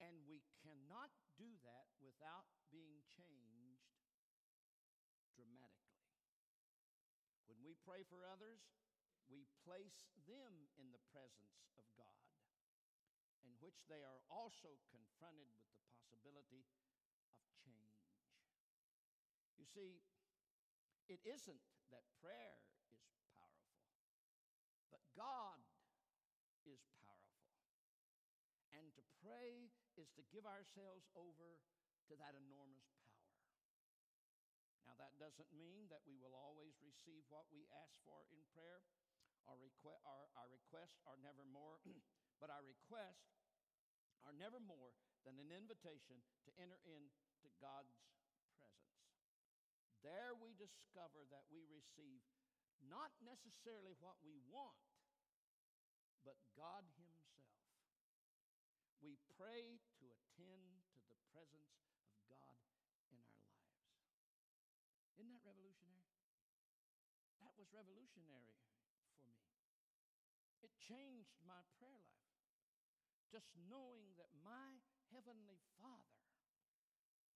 And 0.01 0.25
we 0.25 0.41
cannot 0.65 1.13
do 1.37 1.45
that 1.61 1.93
without 2.01 2.49
being 2.73 3.05
changed 3.05 3.93
dramatically. 5.37 6.17
When 7.45 7.61
we 7.61 7.77
pray 7.85 8.01
for 8.09 8.25
others, 8.25 8.73
we 9.29 9.45
place 9.61 10.09
them 10.25 10.73
in 10.81 10.89
the 10.89 11.03
presence 11.13 11.69
of 11.77 11.85
God, 11.93 12.25
in 13.45 13.53
which 13.61 13.85
they 13.85 14.01
are 14.01 14.25
also 14.33 14.81
confronted 14.89 15.45
with 15.53 15.61
the 15.69 15.77
possibility 15.85 16.65
of 17.37 17.45
change. 17.61 18.01
You 19.61 19.69
see, 19.69 20.01
it 21.05 21.21
isn't 21.21 21.61
that 21.93 22.05
prayer 22.17 22.65
God 25.17 25.57
is 26.69 26.77
powerful. 27.01 27.49
And 28.69 28.93
to 28.93 29.03
pray 29.25 29.73
is 29.97 30.13
to 30.13 30.23
give 30.29 30.45
ourselves 30.45 31.09
over 31.17 31.57
to 32.05 32.13
that 32.21 32.37
enormous 32.37 32.85
power. 33.01 33.33
Now, 34.85 34.93
that 35.01 35.17
doesn't 35.17 35.49
mean 35.57 35.89
that 35.89 36.05
we 36.05 36.15
will 36.21 36.37
always 36.37 36.77
receive 36.79 37.25
what 37.33 37.49
we 37.49 37.65
ask 37.73 37.97
for 38.05 38.29
in 38.29 38.39
prayer. 38.53 38.85
Our, 39.49 39.57
requ- 39.57 39.99
our, 40.05 40.29
our 40.37 40.49
requests 40.53 41.01
are 41.09 41.17
never 41.19 41.41
more, 41.49 41.81
but 42.39 42.53
our 42.53 42.63
requests 42.63 43.41
are 44.21 44.37
never 44.37 44.61
more 44.61 44.93
than 45.25 45.41
an 45.41 45.49
invitation 45.49 46.21
to 46.45 46.53
enter 46.61 46.77
into 46.85 47.47
God's 47.57 47.97
presence. 48.61 49.01
There 50.05 50.37
we 50.37 50.53
discover 50.55 51.25
that 51.33 51.49
we 51.49 51.65
receive 51.67 52.21
not 52.85 53.11
necessarily 53.25 53.97
what 53.99 54.21
we 54.21 54.37
want, 54.47 54.77
but 56.27 56.35
God 56.59 56.83
Himself. 56.99 57.55
We 58.99 59.15
pray 59.39 59.79
to 59.79 60.03
attend 60.11 60.83
to 60.91 60.99
the 61.07 61.15
presence 61.31 61.79
of 62.03 62.11
God 62.27 62.59
in 63.15 63.23
our 63.23 63.39
lives. 63.47 64.11
Isn't 65.15 65.31
that 65.31 65.47
revolutionary? 65.47 66.19
That 67.39 67.55
was 67.55 67.71
revolutionary 67.71 68.59
for 69.07 69.23
me. 69.23 69.39
It 70.59 70.75
changed 70.83 71.39
my 71.47 71.63
prayer 71.79 72.03
life. 72.11 72.43
Just 73.31 73.47
knowing 73.71 74.11
that 74.19 74.35
my 74.43 74.83
Heavenly 75.15 75.63
Father 75.79 76.27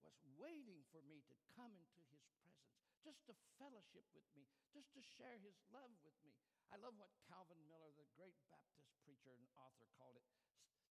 was 0.04 0.19
waiting 0.36 0.84
for 0.91 0.99
me 1.08 1.23
to 1.32 1.36
come 1.56 1.71
into 1.80 2.04
His 2.12 2.27
presence, 2.43 2.81
just 3.02 3.26
to 3.28 3.34
fellowship 3.58 4.06
with 4.14 4.26
me, 4.38 4.46
just 4.72 4.94
to 4.94 5.02
share 5.02 5.38
His 5.42 5.58
love 5.74 5.92
with 6.06 6.18
me. 6.26 6.38
I 6.72 6.80
love 6.80 6.96
what 6.96 7.12
Calvin 7.28 7.60
Miller, 7.68 7.92
the 7.98 8.08
great 8.16 8.38
Baptist 8.54 8.96
preacher 9.04 9.36
and 9.36 9.46
author, 9.58 9.90
called 10.00 10.16
it 10.16 10.26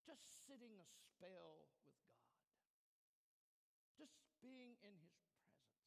just 0.05 0.27
sitting 0.49 0.75
a 0.81 0.87
spell 0.89 1.71
with 1.87 2.01
God, 2.09 2.35
just 3.95 4.17
being 4.41 4.75
in 4.81 4.97
His 5.05 5.15
presence, 5.29 5.79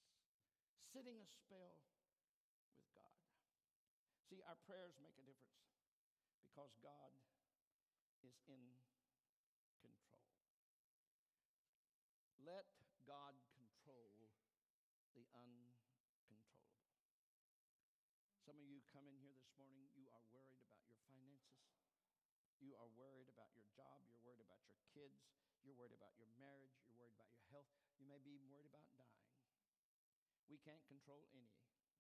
sitting 0.94 1.18
a 1.18 1.28
spell 1.28 1.82
with 2.72 2.88
God. 2.94 3.20
See, 4.30 4.40
our 4.46 4.58
prayers 4.64 4.96
make 5.02 5.18
a 5.18 5.26
difference 5.26 5.68
because 6.40 6.72
God 6.80 7.12
is 8.22 8.38
in 8.48 8.64
control. 9.82 10.24
Let 12.46 12.70
God 13.04 13.36
control 13.58 14.14
the 15.18 15.28
uncontrollable. 15.36 16.80
Some 18.46 18.56
of 18.56 18.66
you 18.70 18.80
come 18.94 19.08
in 19.10 19.18
here 19.20 19.36
this 19.36 19.52
morning, 19.60 19.90
you 19.96 20.08
are 20.08 20.24
worried 20.32 20.62
about 20.64 20.84
your 20.88 21.00
finances. 21.08 21.64
You 22.64 22.80
are 22.80 22.88
worried 22.96 23.28
about 23.28 23.52
your 23.60 23.68
job. 23.76 24.00
You're 24.08 24.24
worried 24.24 24.40
about 24.40 24.64
your 24.72 24.80
kids. 24.96 25.20
You're 25.68 25.76
worried 25.76 25.92
about 25.92 26.16
your 26.16 26.32
marriage. 26.40 26.72
You're 26.88 26.96
worried 26.96 27.12
about 27.12 27.28
your 27.36 27.44
health. 27.52 27.68
You 28.00 28.08
may 28.08 28.24
be 28.24 28.40
worried 28.48 28.72
about 28.72 28.88
dying. 28.96 29.28
We 30.48 30.56
can't 30.64 30.84
control 30.88 31.28
any 31.36 31.52
of 31.52 31.60
those. 31.60 31.92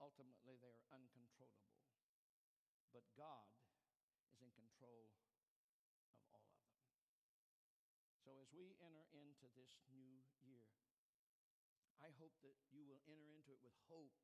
Ultimately, 0.00 0.56
they 0.56 0.72
are 0.72 0.88
uncontrollable. 0.88 1.84
But 2.96 3.04
God 3.12 3.52
is 4.24 4.40
in 4.40 4.48
control 4.56 5.12
of 6.32 6.32
all 6.32 6.48
of 6.48 6.56
them. 6.64 6.80
So 8.24 8.40
as 8.40 8.48
we 8.56 8.72
enter 8.80 9.04
into 9.12 9.52
this 9.52 9.76
new 9.92 10.24
year, 10.40 10.72
I 12.00 12.08
hope 12.16 12.32
that 12.40 12.56
you 12.72 12.88
will 12.88 13.04
enter 13.04 13.28
into 13.36 13.52
it 13.52 13.60
with 13.60 13.76
hope 13.92 14.16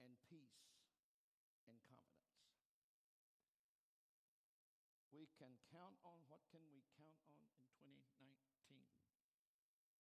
and 0.00 0.16
peace 0.30 0.72
and 1.68 1.76
confidence. 1.84 2.40
We 5.10 5.26
can 5.36 5.58
count 5.68 5.98
on 6.06 6.22
what 6.30 6.39
can 6.50 6.66
we 6.66 6.82
count 6.98 7.14
on 7.30 7.46
in 7.54 7.70
2019? 7.78 8.34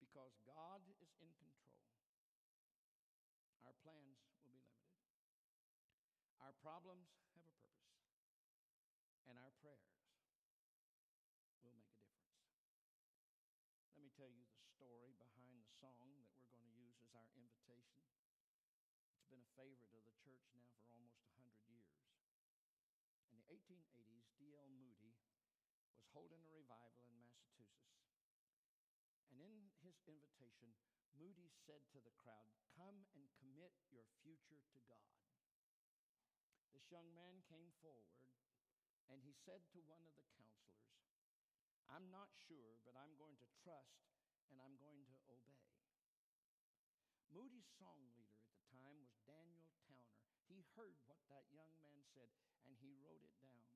Because 0.01 0.33
God 0.41 0.81
is 0.89 0.97
in 1.05 1.13
control. 1.13 1.62
Our 3.62 3.77
plans 3.85 4.17
will 4.25 4.41
be 4.41 4.49
limited. 4.49 4.97
Our 6.41 6.57
problems 6.57 7.13
have 7.38 7.45
a 7.45 7.53
purpose. 7.62 8.01
And 9.29 9.38
our 9.38 9.53
prayers 9.62 9.93
will 11.62 11.77
make 11.77 11.93
a 11.93 12.01
difference. 12.09 12.41
Let 13.93 14.01
me 14.01 14.09
tell 14.17 14.33
you 14.33 14.41
the 14.49 14.57
story 14.73 15.13
behind 15.21 15.62
the 15.62 15.69
song 15.77 16.17
that 16.17 16.33
we're 16.33 16.49
going 16.49 16.65
to 16.65 16.73
use 16.73 16.97
as 17.05 17.13
our 17.13 17.29
invitation. 17.38 18.09
It's 19.13 19.29
been 19.29 19.45
a 19.45 19.53
favorite 19.53 19.93
of 19.93 20.01
the 20.01 20.17
church 20.17 20.49
now 20.57 20.73
for 20.81 20.89
almost 20.97 21.21
100 21.29 21.45
years. 21.69 22.09
In 23.29 23.38
the 23.38 23.45
1880s, 23.53 24.33
D.L. 24.41 24.73
Moody 24.73 25.13
holding 26.13 26.41
a 26.45 26.52
revival 26.52 27.06
in 27.08 27.17
Massachusetts. 27.22 28.04
And 29.30 29.41
in 29.41 29.69
his 29.86 29.98
invitation, 30.10 30.74
Moody 31.19 31.52
said 31.67 31.84
to 31.91 32.00
the 32.00 32.15
crowd, 32.15 32.56
Come 32.74 33.04
and 33.13 33.28
commit 33.39 33.76
your 33.91 34.08
future 34.24 34.63
to 34.72 34.80
God. 34.88 35.19
This 36.72 36.88
young 36.88 37.12
man 37.12 37.43
came 37.52 37.76
forward 37.84 38.24
and 39.12 39.19
he 39.26 39.34
said 39.34 39.65
to 39.74 39.82
one 39.89 40.06
of 40.06 40.13
the 40.15 40.26
counselors, 40.38 40.95
I'm 41.89 42.08
not 42.13 42.30
sure, 42.48 42.78
but 42.86 42.93
I'm 42.93 43.17
going 43.17 43.36
to 43.41 43.50
trust 43.65 44.06
and 44.54 44.62
I'm 44.62 44.78
going 44.78 45.04
to 45.10 45.17
obey. 45.28 45.65
Moody's 47.34 47.69
song 47.78 48.06
leader 48.10 48.38
at 48.41 48.54
the 48.54 48.65
time 48.74 49.02
was 49.02 49.17
Daniel 49.26 49.69
Towner. 49.86 50.17
He 50.45 50.65
heard 50.78 50.98
what 51.06 51.22
that 51.30 51.45
young 51.54 51.74
man 51.82 52.02
said 52.13 52.30
and 52.65 52.78
he 52.82 52.93
wrote 53.02 53.22
it 53.22 53.34
down. 53.41 53.69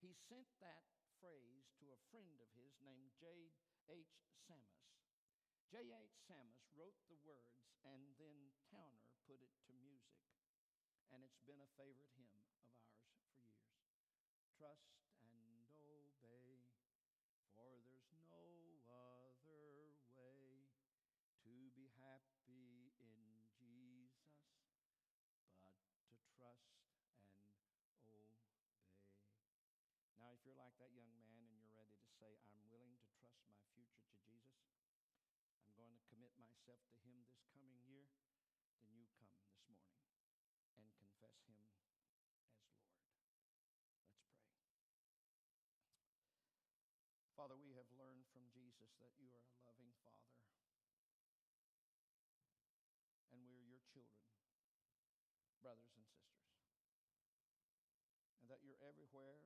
He 0.00 0.12
sent 0.28 0.48
that 0.60 0.84
phrase 1.24 1.72
to 1.80 1.88
a 1.88 2.04
friend 2.12 2.36
of 2.44 2.52
his 2.52 2.76
named 2.84 3.08
J. 3.16 3.48
H. 3.88 4.20
Sammis. 4.44 4.92
J. 5.72 5.88
H. 5.88 6.20
Sammis 6.28 6.68
wrote 6.76 7.00
the 7.08 7.16
words 7.24 7.80
and 7.80 8.12
then 8.20 8.52
Towner 8.68 9.08
put 9.24 9.40
it 9.40 9.56
to 9.64 9.72
music. 9.72 10.20
And 11.08 11.24
it's 11.24 11.40
been 11.48 11.64
a 11.64 11.70
favorite 11.80 12.12
hymn 12.12 12.28
of 12.36 12.44
ours 12.52 12.92
for 13.08 13.40
years. 13.40 13.88
Trust 14.52 15.00
and 15.24 16.12
obey, 16.12 16.68
for 17.56 17.80
there's 17.88 18.04
no 18.28 18.84
other 18.84 19.96
way 20.12 20.68
to 21.48 21.56
be 21.72 21.88
happy 21.96 22.92
in 23.00 23.48
Jesus 23.56 24.12
but 24.44 25.88
to 26.04 26.16
trust 26.36 26.84
and 27.40 27.64
obey. 27.80 28.44
Now, 30.20 30.33
if 30.44 30.52
you're 30.52 30.60
like 30.60 30.76
that 30.76 30.92
young 30.92 31.08
man 31.16 31.40
and 31.40 31.56
you're 31.56 31.72
ready 31.72 31.96
to 31.96 32.08
say, 32.20 32.36
I'm 32.52 32.68
willing 32.68 33.00
to 33.00 33.08
trust 33.16 33.40
my 33.48 33.56
future 33.72 34.04
to 34.12 34.16
Jesus, 34.28 34.60
I'm 35.64 35.72
going 35.72 35.96
to 35.96 36.04
commit 36.12 36.36
myself 36.36 36.84
to 36.84 36.96
Him 37.00 37.16
this 37.24 37.40
coming 37.48 37.80
year, 37.88 38.04
then 38.76 38.92
you 38.92 39.08
come 39.16 39.24
this 39.40 39.48
morning 39.56 39.88
and 40.76 40.84
confess 41.00 41.32
Him 41.48 41.56
as 41.64 41.72
Lord. 41.80 41.96
Let's 42.28 42.60
pray. 42.60 42.92
Father, 47.32 47.56
we 47.56 47.72
have 47.80 47.88
learned 47.96 48.28
from 48.28 48.44
Jesus 48.52 48.92
that 49.00 49.16
you 49.16 49.32
are 49.32 49.48
a 49.48 49.56
loving 49.64 49.96
Father, 50.04 50.44
and 53.32 53.40
we're 53.48 53.64
your 53.64 53.80
children, 53.88 54.28
brothers 55.64 55.96
and 55.96 56.04
sisters, 56.04 56.52
and 58.44 58.52
that 58.52 58.60
you're 58.60 58.84
everywhere 58.84 59.40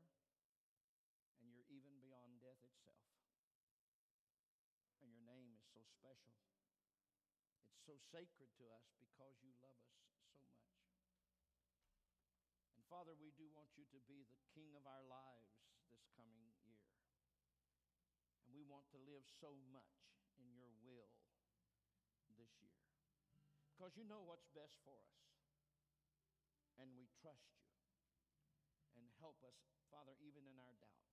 and 1.49 1.55
you're 1.55 1.71
even 1.71 1.95
beyond 2.03 2.43
death 2.43 2.61
itself. 2.61 3.09
And 5.01 5.09
your 5.15 5.23
name 5.23 5.55
is 5.55 5.68
so 5.79 5.87
special. 5.95 6.35
It's 7.71 7.87
so 7.87 7.95
sacred 8.11 8.51
to 8.59 8.67
us 8.75 8.91
because 8.99 9.39
you 9.47 9.55
love 9.63 9.79
us 9.79 9.95
so 9.95 10.11
much. 10.11 10.43
And 12.75 12.83
Father, 12.91 13.15
we 13.15 13.31
do 13.39 13.47
want 13.55 13.71
you 13.79 13.87
to 13.95 14.01
be 14.11 14.27
the 14.27 14.43
king 14.51 14.75
of 14.75 14.83
our 14.91 15.07
lives 15.07 15.55
this 15.95 16.03
coming 16.19 16.51
year. 16.67 16.83
And 18.43 18.51
we 18.51 18.67
want 18.67 18.91
to 18.91 18.99
live 19.07 19.23
so 19.39 19.55
much 19.71 20.19
in 20.43 20.51
your 20.51 20.75
will 20.83 21.15
this 22.35 22.51
year. 22.59 22.83
Because 23.71 23.95
you 23.95 24.03
know 24.03 24.27
what's 24.27 24.51
best 24.51 24.83
for 24.83 24.99
us. 24.99 25.23
And 26.83 26.91
we 26.99 27.07
trust 27.23 27.55
you. 27.55 27.71
And 28.99 29.07
help 29.23 29.39
us, 29.47 29.55
Father, 29.95 30.19
even 30.19 30.43
in 30.43 30.59
our 30.59 30.75
doubts, 30.83 31.08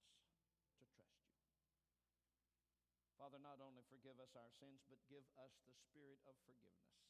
Father, 3.25 3.41
not 3.41 3.57
only 3.57 3.81
forgive 3.89 4.21
us 4.21 4.37
our 4.37 4.53
sins, 4.61 4.85
but 4.85 5.01
give 5.09 5.25
us 5.41 5.49
the 5.65 5.73
spirit 5.73 6.21
of 6.29 6.37
forgiveness 6.45 7.09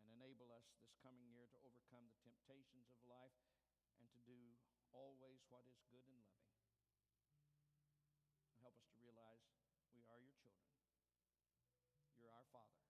and 0.00 0.08
enable 0.08 0.48
us 0.56 0.72
this 0.80 0.96
coming 1.04 1.28
year 1.36 1.44
to 1.52 1.60
overcome 1.60 2.08
the 2.08 2.16
temptations 2.24 2.88
of 2.88 2.96
life 3.04 3.36
and 4.00 4.08
to 4.08 4.16
do 4.24 4.56
always 4.88 5.44
what 5.52 5.68
is 5.68 5.76
good 5.92 6.08
and 6.08 6.16
loving. 6.24 6.48
And 8.48 8.56
help 8.64 8.72
us 8.80 8.88
to 8.96 9.04
realize 9.04 9.44
we 9.92 10.00
are 10.08 10.16
your 10.24 10.40
children. 10.40 10.80
You're 12.16 12.32
our 12.32 12.48
Father, 12.56 12.88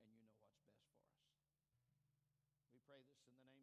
and 0.00 0.08
you 0.08 0.24
know 0.24 0.24
what's 0.24 0.48
best 0.48 0.72
for 0.72 1.04
us. 1.04 1.20
We 2.72 2.80
pray 2.88 3.04
this 3.04 3.20
in 3.28 3.36
the 3.36 3.44
name 3.44 3.53